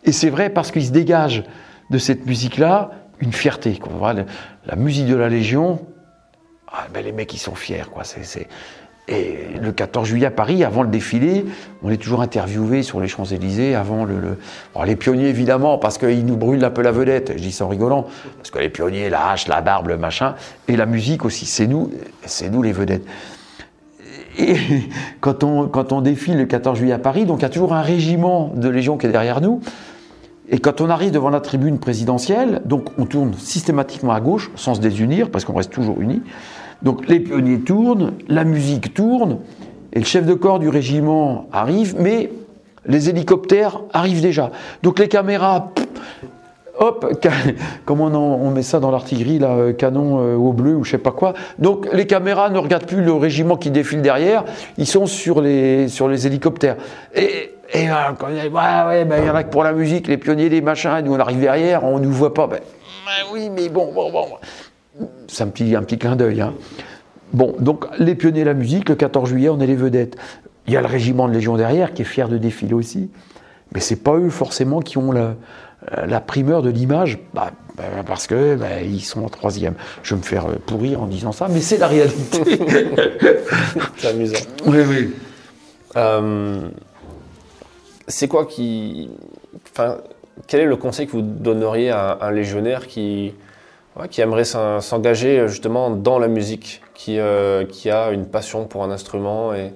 [0.05, 1.43] Et c'est vrai parce qu'il se dégage
[1.89, 3.77] de cette musique-là une fierté.
[3.77, 4.13] Quoi.
[4.65, 5.85] La, musique de la Légion,
[6.71, 7.85] ah, ben les mecs ils sont fiers.
[7.91, 8.03] Quoi.
[9.09, 11.45] Et le 14 juillet à Paris, avant le défilé,
[11.83, 14.37] on est toujours interviewé sur les Champs-Élysées avant le.
[14.85, 17.67] les pionniers évidemment, parce qu'ils nous brûlent un peu la vedette, je dis ça en
[17.67, 18.07] rigolant,
[18.37, 20.35] parce que les pionniers, la hache, la barbe, le machin,
[20.69, 21.91] et la musique aussi, c'est nous,
[22.25, 23.05] c'est nous les vedettes.
[24.37, 24.55] Et
[25.19, 27.73] quand on, quand on défile le 14 juillet à Paris, donc il y a toujours
[27.73, 29.59] un régiment de Légion qui est derrière nous,
[30.49, 34.75] et quand on arrive devant la tribune présidentielle, donc on tourne systématiquement à gauche, sans
[34.75, 36.21] se désunir, parce qu'on reste toujours unis.
[36.81, 39.37] Donc les pionniers tournent, la musique tourne,
[39.93, 42.31] et le chef de corps du régiment arrive, mais
[42.85, 44.51] les hélicoptères arrivent déjà.
[44.81, 45.71] Donc les caméras,
[46.77, 47.05] hop,
[47.85, 50.97] comment on, met ça dans l'artillerie, là, euh, canon euh, au bleu ou je sais
[50.97, 51.33] pas quoi.
[51.59, 54.43] Donc les caméras ne regardent plus le régiment qui défile derrière,
[54.77, 55.87] ils sont sur les,
[56.25, 56.77] hélicoptères.
[57.15, 57.87] Et, et
[58.19, 60.61] quand il y, ouais, ben, y en a que pour la musique, les pionniers, les
[60.61, 62.47] machins, nous on arrive derrière, on ne nous voit pas.
[62.47, 62.59] Ben,
[63.05, 64.27] ben, oui, mais bon, bon, bon.
[65.27, 66.41] C'est un petit, un petit clin d'œil.
[66.41, 66.53] Hein.
[67.33, 70.17] Bon, donc les pionniers de la musique, le 14 juillet, on est les vedettes.
[70.67, 73.09] Il y a le régiment de Légion derrière qui est fier de défiler aussi.
[73.73, 75.35] Mais c'est pas eux forcément qui ont la,
[75.91, 77.19] la primeur de l'image.
[77.33, 79.73] Bah, bah, parce que bah, ils sont en troisième.
[80.03, 82.59] Je vais me faire pourrir en disant ça, mais c'est la réalité.
[83.97, 84.39] c'est amusant.
[84.65, 85.13] Oui, oui.
[85.95, 86.69] Euh,
[88.07, 89.09] c'est quoi qui.
[89.71, 89.97] Enfin,
[90.47, 93.33] quel est le conseil que vous donneriez à un légionnaire qui,
[94.09, 98.91] qui aimerait s'engager justement dans la musique, qui, euh, qui a une passion pour un
[98.91, 99.71] instrument et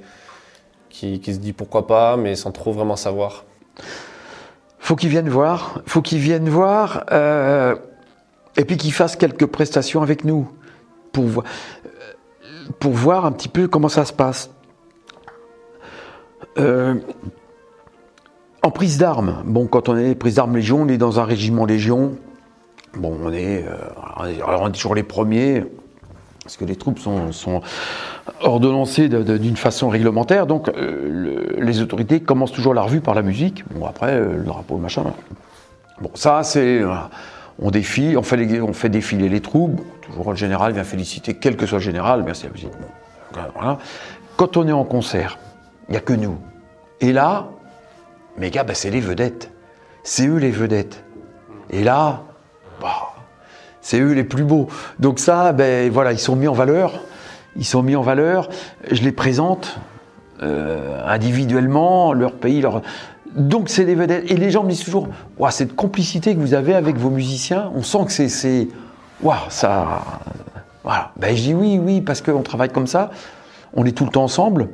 [0.90, 3.46] qui, qui se dit pourquoi pas, mais sans trop vraiment savoir?
[4.88, 7.76] Faut qu'ils viennent voir, faut qu'ils viennent voir, euh,
[8.56, 10.48] et puis qu'ils fassent quelques prestations avec nous
[11.12, 11.44] pour,
[12.80, 14.50] pour voir un petit peu comment ça se passe.
[16.58, 16.96] Euh,
[18.64, 21.66] en prise d'armes, bon, quand on est prise d'armes Légion, on est dans un régiment
[21.66, 22.16] Légion.
[22.96, 25.66] Bon, on est, euh, alors on est toujours les premiers,
[26.48, 27.62] parce que les troupes sont,
[28.40, 33.66] ordonnancées d'une façon réglementaire, donc euh, les autorités commencent toujours la revue par la musique.
[33.76, 35.04] Bon, après, euh, le drapeau, machin.
[36.00, 36.82] Bon, ça, c'est.
[37.60, 39.82] on défile, on fait, on fait défiler les troupes.
[40.04, 42.72] Toujours le général vient féliciter, quel que soit le général, merci la musique.
[43.54, 43.78] voilà.
[44.38, 45.38] Quand on est en concert,
[45.90, 46.38] il n'y a que nous.
[47.02, 47.50] Et là,
[48.38, 49.52] mes gars, bah, c'est les vedettes.
[50.04, 51.04] C'est eux les vedettes.
[51.72, 52.24] Et là,
[53.88, 54.68] c'est eux les plus beaux.
[55.00, 57.00] Donc ça, ben voilà, ils sont mis en valeur.
[57.56, 58.50] Ils sont mis en valeur.
[58.92, 59.80] Je les présente
[60.44, 62.82] euh, individuellement, leur pays, leur.
[63.34, 64.30] Donc c'est des vedettes.
[64.30, 65.08] Et les gens me disent toujours,
[65.52, 68.68] cette complicité que vous avez avec vos musiciens, on sent que c'est,
[69.22, 70.02] waouh, ça,
[70.84, 71.12] voilà.
[71.16, 73.10] Ben je dis oui, oui, parce qu'on travaille comme ça.
[73.74, 74.68] On est tout le temps ensemble.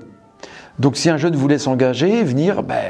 [0.80, 2.82] Donc si un jeune voulait s'engager, venir, ben,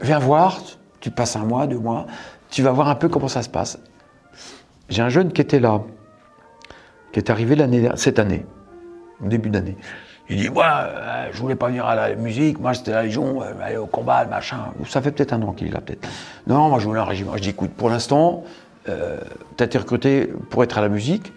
[0.00, 0.58] viens voir.
[0.98, 2.08] Tu passes un mois, deux mois.
[2.50, 3.78] Tu vas voir un peu comment ça se passe.
[4.88, 5.82] J'ai un jeune qui était là,
[7.12, 7.56] qui est arrivé
[7.96, 8.46] cette année,
[9.22, 9.76] au début d'année.
[10.30, 13.42] Il dit, moi, euh, je voulais pas venir à la musique, moi c'était la Légion,
[13.42, 14.72] euh, aller au combat, machin.
[14.86, 16.06] Ça fait peut-être un an qu'il est là, peut-être.
[16.46, 17.36] Non, moi je voulais un régiment.
[17.36, 18.44] Je dis, écoute, pour l'instant,
[18.88, 19.18] euh,
[19.56, 21.32] tu as été recruté pour être à la musique,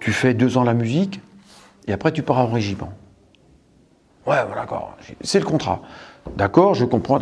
[0.00, 1.20] tu fais deux ans la musique,
[1.86, 2.92] et après tu pars en régiment.
[4.26, 4.96] Ouais, d'accord.
[5.20, 5.82] C'est le contrat.
[6.36, 7.20] D'accord, je comprends.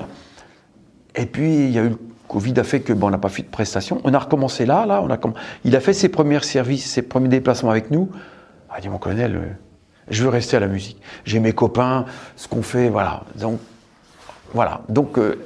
[1.14, 1.97] Et puis, il y a eu
[2.37, 4.03] Covid a fait que bon, on n'a pas fait de prestation.
[4.05, 5.03] On a recommencé là, là.
[5.64, 8.11] Il a fait ses premiers services, ses premiers déplacements avec nous.
[8.68, 9.47] Il a dit mon colonel, euh,
[10.11, 11.01] je veux rester à la musique.
[11.24, 12.05] J'ai mes copains,
[12.37, 13.22] ce qu'on fait, voilà.
[13.37, 13.59] Donc
[14.53, 14.82] voilà.
[14.91, 15.37] Donc euh,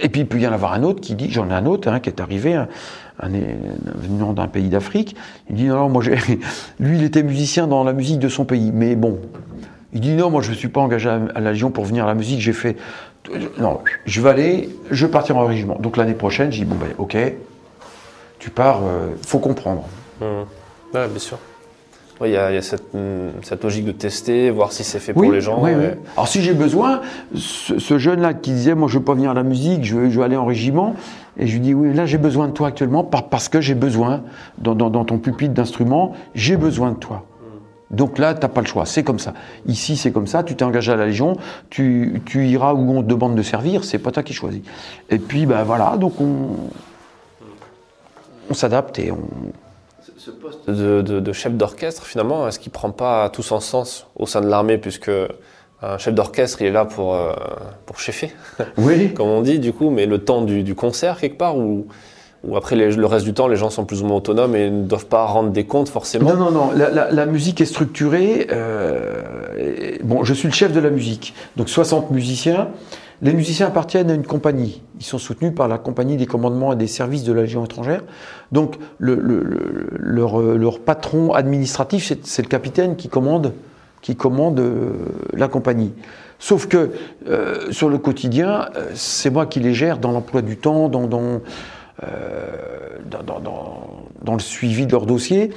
[0.00, 1.86] et puis il peut y en avoir un autre qui dit, j'en ai un autre
[1.86, 2.64] hein, qui est arrivé,
[3.22, 5.16] venant d'un pays d'Afrique.
[5.50, 6.02] Il dit non, non moi
[6.80, 9.20] lui il était musicien dans la musique de son pays, mais bon.
[9.92, 12.06] Il dit non, moi je ne suis pas engagé à la Légion pour venir à
[12.06, 12.78] la musique, j'ai fait
[13.58, 15.76] non, je vais aller, je vais partir en régiment.
[15.80, 17.16] Donc l'année prochaine, j'ai dit, bon ben ok,
[18.38, 19.84] tu pars, euh, faut comprendre.
[20.20, 20.44] Mmh.
[20.92, 21.38] bien sûr.
[22.24, 22.60] Il y, a, mmh,
[23.42, 25.62] cette, logique de tester, voir si c'est fait pour les gens.
[25.62, 25.70] Oui,
[26.16, 27.00] Alors si j'ai besoin,
[27.34, 30.22] ce, jeune-là qui disait, moi je ne veux pas venir à la musique, je veux,
[30.22, 30.96] aller en régiment,
[31.36, 34.22] et je lui dis, oui, là j'ai besoin de toi actuellement, parce que j'ai besoin,
[34.58, 37.24] dans, dans ton pupitre d'instrument, j'ai besoin de toi.
[37.90, 39.32] Donc là, tu n'as pas le choix, c'est comme ça.
[39.66, 41.36] Ici, c'est comme ça, tu t'es engagé à la Légion,
[41.70, 44.62] tu, iras où on te demande de servir, c'est pas toi qui choisis.
[45.08, 46.70] Et puis, ben voilà, donc on,
[48.50, 49.18] on s'adapte et on...
[50.18, 54.42] Ce poste de, chef d'orchestre, finalement, est-ce qu'il prend pas tout son sens au sein
[54.42, 55.10] de l'armée, puisque
[55.80, 57.32] un chef d'orchestre, il est là pour, euh,
[57.86, 58.32] pour cheffer,
[58.76, 59.14] oui.
[59.16, 61.86] comme on dit, du coup, mais le temps du, du concert, quelque part, ou
[62.44, 64.84] ou après le reste du temps, les gens sont plus ou moins autonomes et ne
[64.84, 66.70] doivent pas rendre des comptes forcément Non, non, non.
[66.72, 68.46] La, musique est structurée.
[68.52, 71.34] Euh, bon, je suis le chef de la musique.
[71.56, 72.68] Donc 60 musiciens.
[73.20, 74.80] Les musiciens appartiennent à une compagnie.
[75.00, 78.02] Ils sont soutenus par la compagnie des commandements et des services de la Légion étrangère.
[78.52, 79.16] Donc le,
[79.98, 83.52] leur, patron administratif, c'est le capitaine qui commande,
[84.00, 84.92] qui commande euh,
[85.32, 85.92] la compagnie.
[86.38, 86.90] Sauf que
[87.28, 91.40] euh, sur le quotidien, c'est moi qui les gère dans l'emploi du temps, dans
[92.04, 92.98] euh,
[94.22, 95.50] dans, le suivi de leur dossier.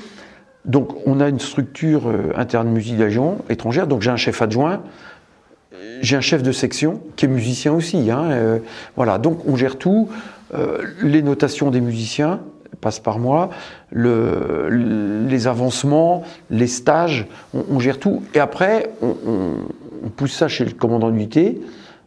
[0.66, 3.00] Donc on a une structure euh, interne musique
[3.50, 4.82] étrangère, donc j'ai un chef adjoint,
[6.02, 8.10] j'ai un chef de section qui est musicien aussi.
[8.10, 8.60] Hein, euh,
[8.96, 10.10] voilà, donc on gère tout.
[11.04, 12.39] les notations des musiciens
[12.80, 13.52] passent par moi,
[13.92, 14.68] le,
[15.30, 18.24] les avancements, les stages, on, gère tout.
[18.34, 21.62] Et après, on, pousse ça chez le commandant d'unité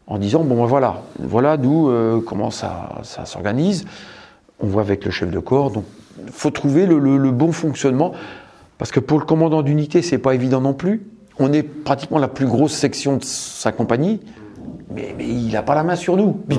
[0.09, 1.91] en disant bon ben voilà, voilà d'où
[2.27, 3.85] comment ça, ça s'organise.
[4.61, 5.71] On voit avec le chef de corps.
[5.71, 5.85] Donc,
[6.27, 8.13] il faut trouver le, le- le bon fonctionnement.
[8.79, 11.07] Parce que pour le commandant d'unité, c'est pas évident non plus.
[11.39, 14.21] On est pratiquement la plus grosse section de sa compagnie,
[14.95, 16.33] mais, mais il n'a pas la main sur nous.
[16.49, 16.59] Puis-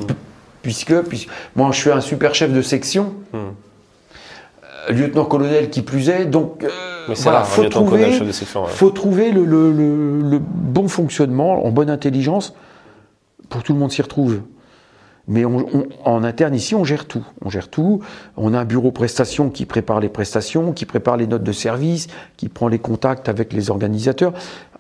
[0.62, 6.26] Puisque, puisque moi, je suis un super chef de section, euh, lieutenant-colonel qui plus est.
[6.26, 6.70] Donc, euh,
[7.08, 8.70] Mais voilà, faut trouver, chef de section, ouais.
[8.72, 12.56] faut trouver le- le bon fonctionnement, en bonne intelligence,
[13.50, 14.42] pour que tout le monde s'y retrouve.
[15.28, 17.26] Mais on- on- en interne, ici, on gère tout.
[17.44, 18.02] On gère tout.
[18.38, 22.08] On a un bureau prestation qui prépare les prestations, qui prépare les notes de service,
[22.38, 24.34] qui prend les contacts avec les organisateurs.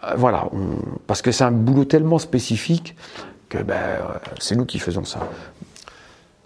[0.03, 0.77] Euh, voilà, on-
[1.07, 2.95] parce que c'est un boulot tellement spécifique
[3.49, 4.01] que ben, euh,
[4.39, 5.19] c'est nous qui faisons ça.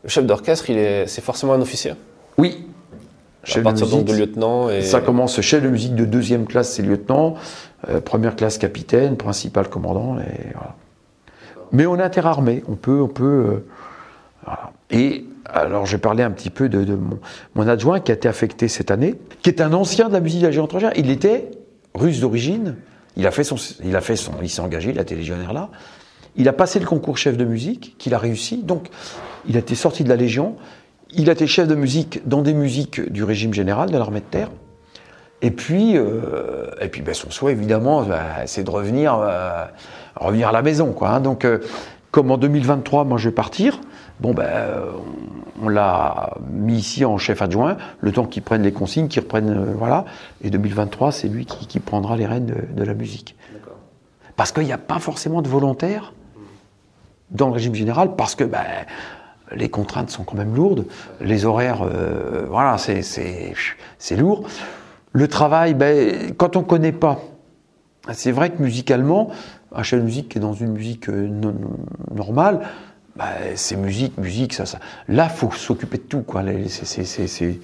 [0.03, 0.65] Le chef d'orchestre,
[1.07, 1.93] c'est forcément un officier?
[2.37, 2.65] Oui.
[3.55, 6.83] à partir donc de lieutenant et Ça commence chef de musique de deuxième classe, c'est
[6.83, 7.35] lieutenant.
[7.89, 9.15] Euh, première classe, capitaine.
[9.17, 10.17] Principal, commandant.
[10.19, 10.75] Et voilà.
[11.71, 12.63] Mais on est interarmé.
[12.69, 13.25] On peut, on peut.
[13.25, 13.65] euh,
[14.91, 16.97] Et alors, j'ai parlé un petit peu de,
[17.55, 20.41] mon, adjoint qui a été affecté cette année, qui est un ancien de la musique
[20.41, 20.91] de la étrangère.
[20.95, 21.51] Il était
[21.93, 22.75] russe d'origine.
[23.15, 25.51] Il a fait son, il a fait son, il s'est engagé, il a été légionnaire
[25.53, 25.69] là.
[26.35, 28.63] Il a passé le concours chef de musique, qu'il a réussi.
[28.63, 28.87] Donc,
[29.47, 30.55] il a été sorti de la Légion.
[31.11, 34.25] Il a été chef de musique dans des musiques du régime général de l'armée de
[34.25, 34.49] terre.
[35.41, 39.65] Et puis, euh, et puis ben, son souhait, évidemment, ben, c'est de revenir, euh,
[40.15, 40.95] revenir à la maison.
[41.01, 41.21] Hein.
[41.21, 41.59] Donc, euh,
[42.11, 43.79] comme en 2023, moi, je vais partir,
[44.19, 44.91] bon, ben, euh,
[45.61, 49.21] on, on l'a mis ici en chef adjoint, le temps qu'il prenne les consignes, qu'il
[49.21, 49.49] reprenne.
[49.49, 50.05] euh, voilà.
[50.43, 53.35] Et 2023, c'est lui qui, qui prendra les rênes de, de la musique.
[54.35, 56.13] Parce qu'il n'y a pas forcément de volontaires
[57.31, 58.63] dans le régime général, parce que ben,
[59.55, 60.85] les contraintes sont quand même lourdes,
[61.21, 64.47] les horaires, euh, voilà, c'est- lourd.
[65.11, 67.19] Le travail, ben, quand on ne connaît pas,
[68.13, 69.29] c'est vrai que musicalement,
[69.75, 71.27] un chef de musique qui est dans une musique euh,
[72.15, 72.61] normale,
[73.19, 74.79] ben, c'est musique, musique, ça, ça.
[75.09, 76.41] Là, faut s'occuper de tout, quoi.
[76.73, 77.59] C'est-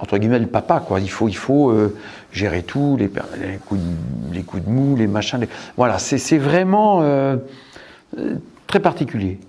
[0.00, 1.00] entre guillemets le papa, quoi.
[1.00, 1.96] Il faut, il faut euh,
[2.32, 5.40] gérer tout, les, coups de, les coups de mou, les machins.
[5.40, 7.36] les- Voilà, c'est vraiment euh,
[8.18, 8.34] euh,
[8.66, 9.40] très particulier.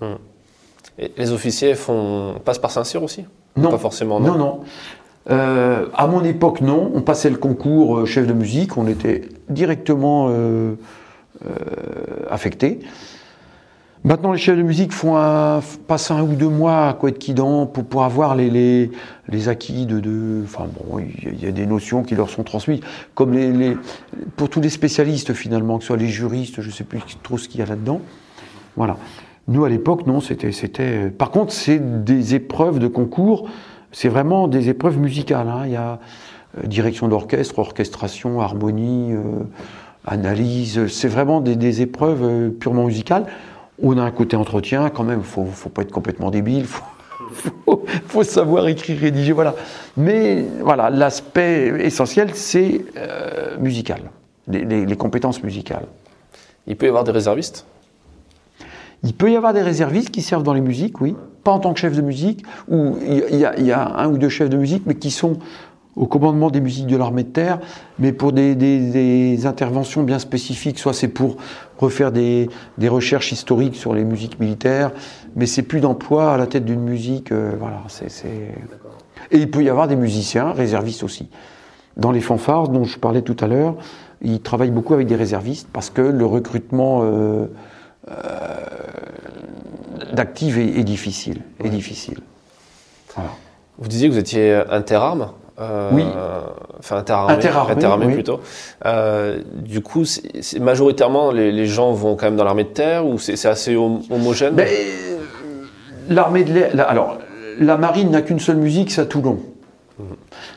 [0.98, 3.26] Et les officiers font, passent par Saint-Cyr aussi?
[3.56, 3.70] Non.
[3.70, 4.60] Pas forcément, Non, non.
[5.28, 6.90] Euh, à mon époque, non.
[6.94, 10.76] On passait le concours chef de musique, on était directement euh,
[11.44, 11.50] euh,
[12.30, 12.80] affecté.
[14.06, 17.84] Maintenant, les chefs de musique font un, passent un ou deux mois à Coët-Quidan pour,
[17.84, 18.92] pour avoir les, les,
[19.28, 20.42] les acquis de.
[20.44, 22.78] Enfin bon, il y a- il y a des notions qui leur sont transmises,
[23.16, 23.76] comme les, les-
[24.36, 27.36] pour tous les spécialistes finalement, que ce soit les juristes, je ne sais plus trop
[27.36, 28.00] ce qu'il y a là-dedans.
[28.76, 28.96] Voilà.
[29.48, 31.10] Nous, à l'époque, non, c'était, c'était.
[31.10, 33.48] Par contre, c'est des épreuves de concours.
[33.90, 35.48] C'est vraiment des épreuves musicales.
[35.48, 35.62] hein.
[35.64, 35.98] Il y a
[36.58, 39.20] euh, direction d'orchestre, orchestration, harmonie, euh,
[40.06, 40.86] analyse.
[40.86, 43.26] C'est vraiment des, des épreuves euh, purement musicales.
[43.82, 45.22] On a un côté entretien, quand même.
[45.22, 46.64] Faut, faut pas être complètement débile.
[46.66, 46.82] Faut,
[47.66, 49.54] faut, faut savoir écrire, rédiger, voilà.
[49.96, 54.00] Mais voilà, l'aspect essentiel, c'est euh, musical,
[54.48, 55.86] les- les- les compétences musicales.
[56.66, 57.66] Il peut y avoir des réservistes?
[59.02, 61.14] Il peut y avoir des réservistes qui servent dans les musiques, oui.
[61.44, 64.08] Pas en tant que chef de musique, ou il y, a- il y a un
[64.08, 65.38] ou deux chefs de musique, mais qui sont
[65.96, 67.58] au commandement des musiques de l'armée de terre,
[67.98, 70.78] mais pour des, des- des interventions bien spécifiques.
[70.78, 71.36] Soit c'est pour
[71.78, 74.92] refaire des, des recherches historiques sur les musiques militaires,
[75.34, 77.32] mais c'est plus d'emploi à la tête d'une musique.
[77.32, 78.06] euh, voilà, c'est.
[79.32, 81.28] Et il peut y avoir des musiciens, réservistes aussi.
[81.96, 83.74] Dans les fanfares dont je parlais tout à l'heure,
[84.20, 87.46] ils travaillent beaucoup avec des réservistes parce que le recrutement euh,
[90.12, 91.40] d'actifs est, est difficile.
[91.64, 92.18] Est difficile.
[93.14, 93.30] Voilà.
[93.78, 95.30] Vous disiez que vous étiez interarmes
[95.60, 96.04] euh, Oui.
[96.78, 97.32] Enfin, interarmé.
[97.32, 98.12] Interarmé, oui.
[98.14, 98.40] plutôt.
[98.84, 103.06] Euh, du coup, c'est majoritairement, les, les gens vont quand même dans l'armée de terre
[103.06, 104.54] ou c'est c'est assez hom- homogène?
[104.54, 105.18] Ben, euh,
[106.08, 106.70] L'armée de l'air.
[106.74, 107.18] la- Alors,
[107.58, 109.38] la marine n'a qu'une seule musique, c'est à Toulon.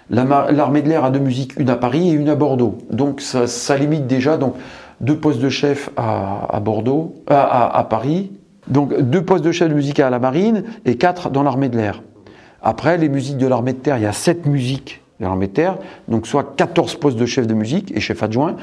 [0.09, 2.77] La mar- L'armée de l'air a deux musiques, une à Paris et une à Bordeaux.
[2.91, 4.55] Donc ça, ça limite déjà donc
[4.99, 8.31] deux postes de chef à, à Bordeaux, à, à- à Paris.
[8.67, 11.77] Donc deux postes de chef de musique à la marine et quatre dans l'armée de
[11.77, 12.01] l'air.
[12.61, 15.53] Après, les musiques de l'armée de terre, il y a sept musiques de l'armée de
[15.53, 18.55] terre, donc soit 14 postes de chef de musique et chef adjoint,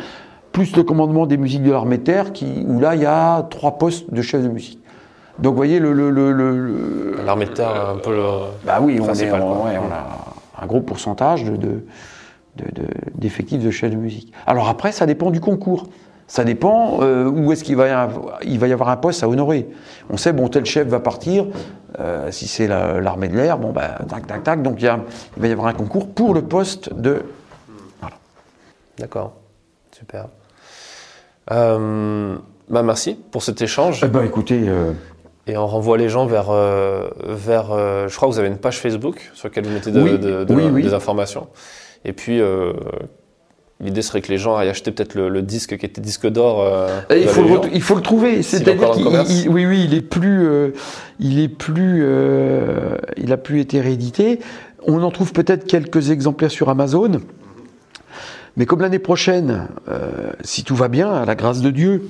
[0.52, 3.42] plus le commandement des musiques de l'armée de terre, qui, où là, il y a
[3.50, 4.78] trois postes de chef de musique.
[5.38, 8.22] Donc vous voyez, le, le- le- le- le- L'armée de terre, un peu le.
[8.64, 9.64] bah oui, on, est, Principal, on- quoi.
[9.66, 11.84] ouais, on a un gros pourcentage de, de-
[12.56, 14.32] de- de- d'effectifs de chefs de musique.
[14.46, 15.88] Alors après, ça dépend du concours.
[16.28, 19.22] Ça dépend euh, où est-ce qu'il va y, avoir, il va y avoir un poste
[19.22, 19.68] à honorer.
[20.10, 21.46] On sait, bon, tel chef va partir,
[22.00, 24.88] euh, si c'est la- l'armée de l'air, bon, bah, tac, tac, tac, donc il, y
[24.88, 24.98] a-
[25.36, 27.22] il va y avoir un concours pour le poste de...
[28.98, 29.34] D'accord.
[29.92, 30.26] Super.
[31.52, 32.36] Euh,
[32.68, 34.00] bah merci pour cet échange.
[34.04, 34.68] Eh ben, écoutez,
[35.46, 37.66] Et on renvoie les gens vers, vers
[38.08, 39.92] je crois que vous avez une page Facebook sur laquelle vous mettez
[40.82, 41.46] des informations.
[42.04, 42.40] Et puis,
[43.78, 46.62] L'idée serait que les gens aillent acheter peut-être le, disque qui était disque d'or.
[46.62, 48.42] Euh, il, faut le, il faut le trouver.
[48.42, 49.06] C'est-à-dire qu'il,
[49.50, 50.70] oui, oui, il est plus, euh,
[51.20, 54.40] il est plus, euh, il a plus été réédité.
[54.86, 57.20] On en trouve peut-être quelques exemplaires sur Amazon.
[58.56, 59.68] Mais comme l'année prochaine,
[60.42, 62.08] si tout va bien, à la grâce de Dieu,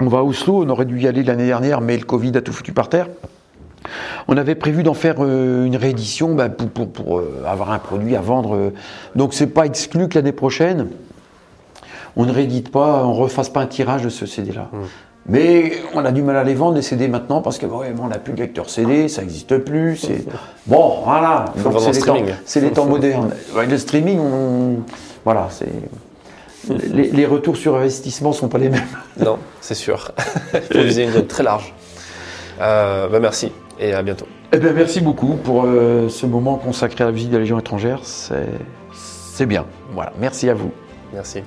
[0.00, 0.62] on va à Oslo.
[0.62, 3.06] On aurait dû y aller l'année dernière, mais le Covid a tout foutu par terre.
[4.28, 8.20] On avait prévu d'en faire euh, une réédition bah, pour, euh, avoir un produit à
[8.20, 8.54] vendre.
[8.54, 8.72] Euh.
[9.14, 10.88] Donc c'est pas exclu que l'année prochaine,
[12.16, 14.68] on ne réédite pas, on refasse pas un tirage de ce CD-là.
[14.72, 14.84] Hmm.
[15.26, 18.18] Mais on a du mal à les vendre les CD maintenant parce que on n'a
[18.18, 19.96] plus de lecteur CD, ça n'existe plus.
[19.96, 20.24] C'est
[20.66, 21.44] bon, voilà.
[22.46, 23.30] C'est les, temps modernes.
[23.68, 24.18] le streaming,
[25.24, 25.68] voilà, c'est
[26.68, 28.86] les, retours sur investissement sont pas les mêmes.
[29.18, 30.12] Non, c'est sûr.
[30.54, 31.74] Il faut viser une zone très large.
[32.58, 34.26] Bah, merci et à bientôt.
[34.52, 37.58] Eh bien, merci beaucoup pour euh, ce moment consacré à la visite de la Légion
[37.58, 38.00] étrangère.
[38.04, 39.64] C'est bien.
[39.92, 40.70] Voilà, merci à vous.
[41.12, 41.42] Merci.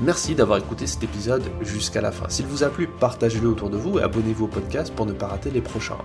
[0.00, 2.28] Merci d'avoir écouté cet épisode jusqu'à la fin.
[2.28, 5.28] S'il vous a plu, partagez-le autour de vous et abonnez-vous au podcast pour ne pas
[5.28, 5.98] rater les prochains.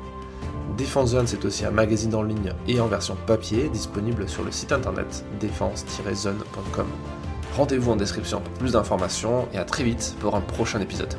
[0.77, 4.51] Défense Zone, c'est aussi un magazine en ligne et en version papier disponible sur le
[4.51, 6.85] site internet défense-zone.com.
[7.55, 11.15] Rendez-vous en description pour plus d'informations et à très vite pour un prochain épisode.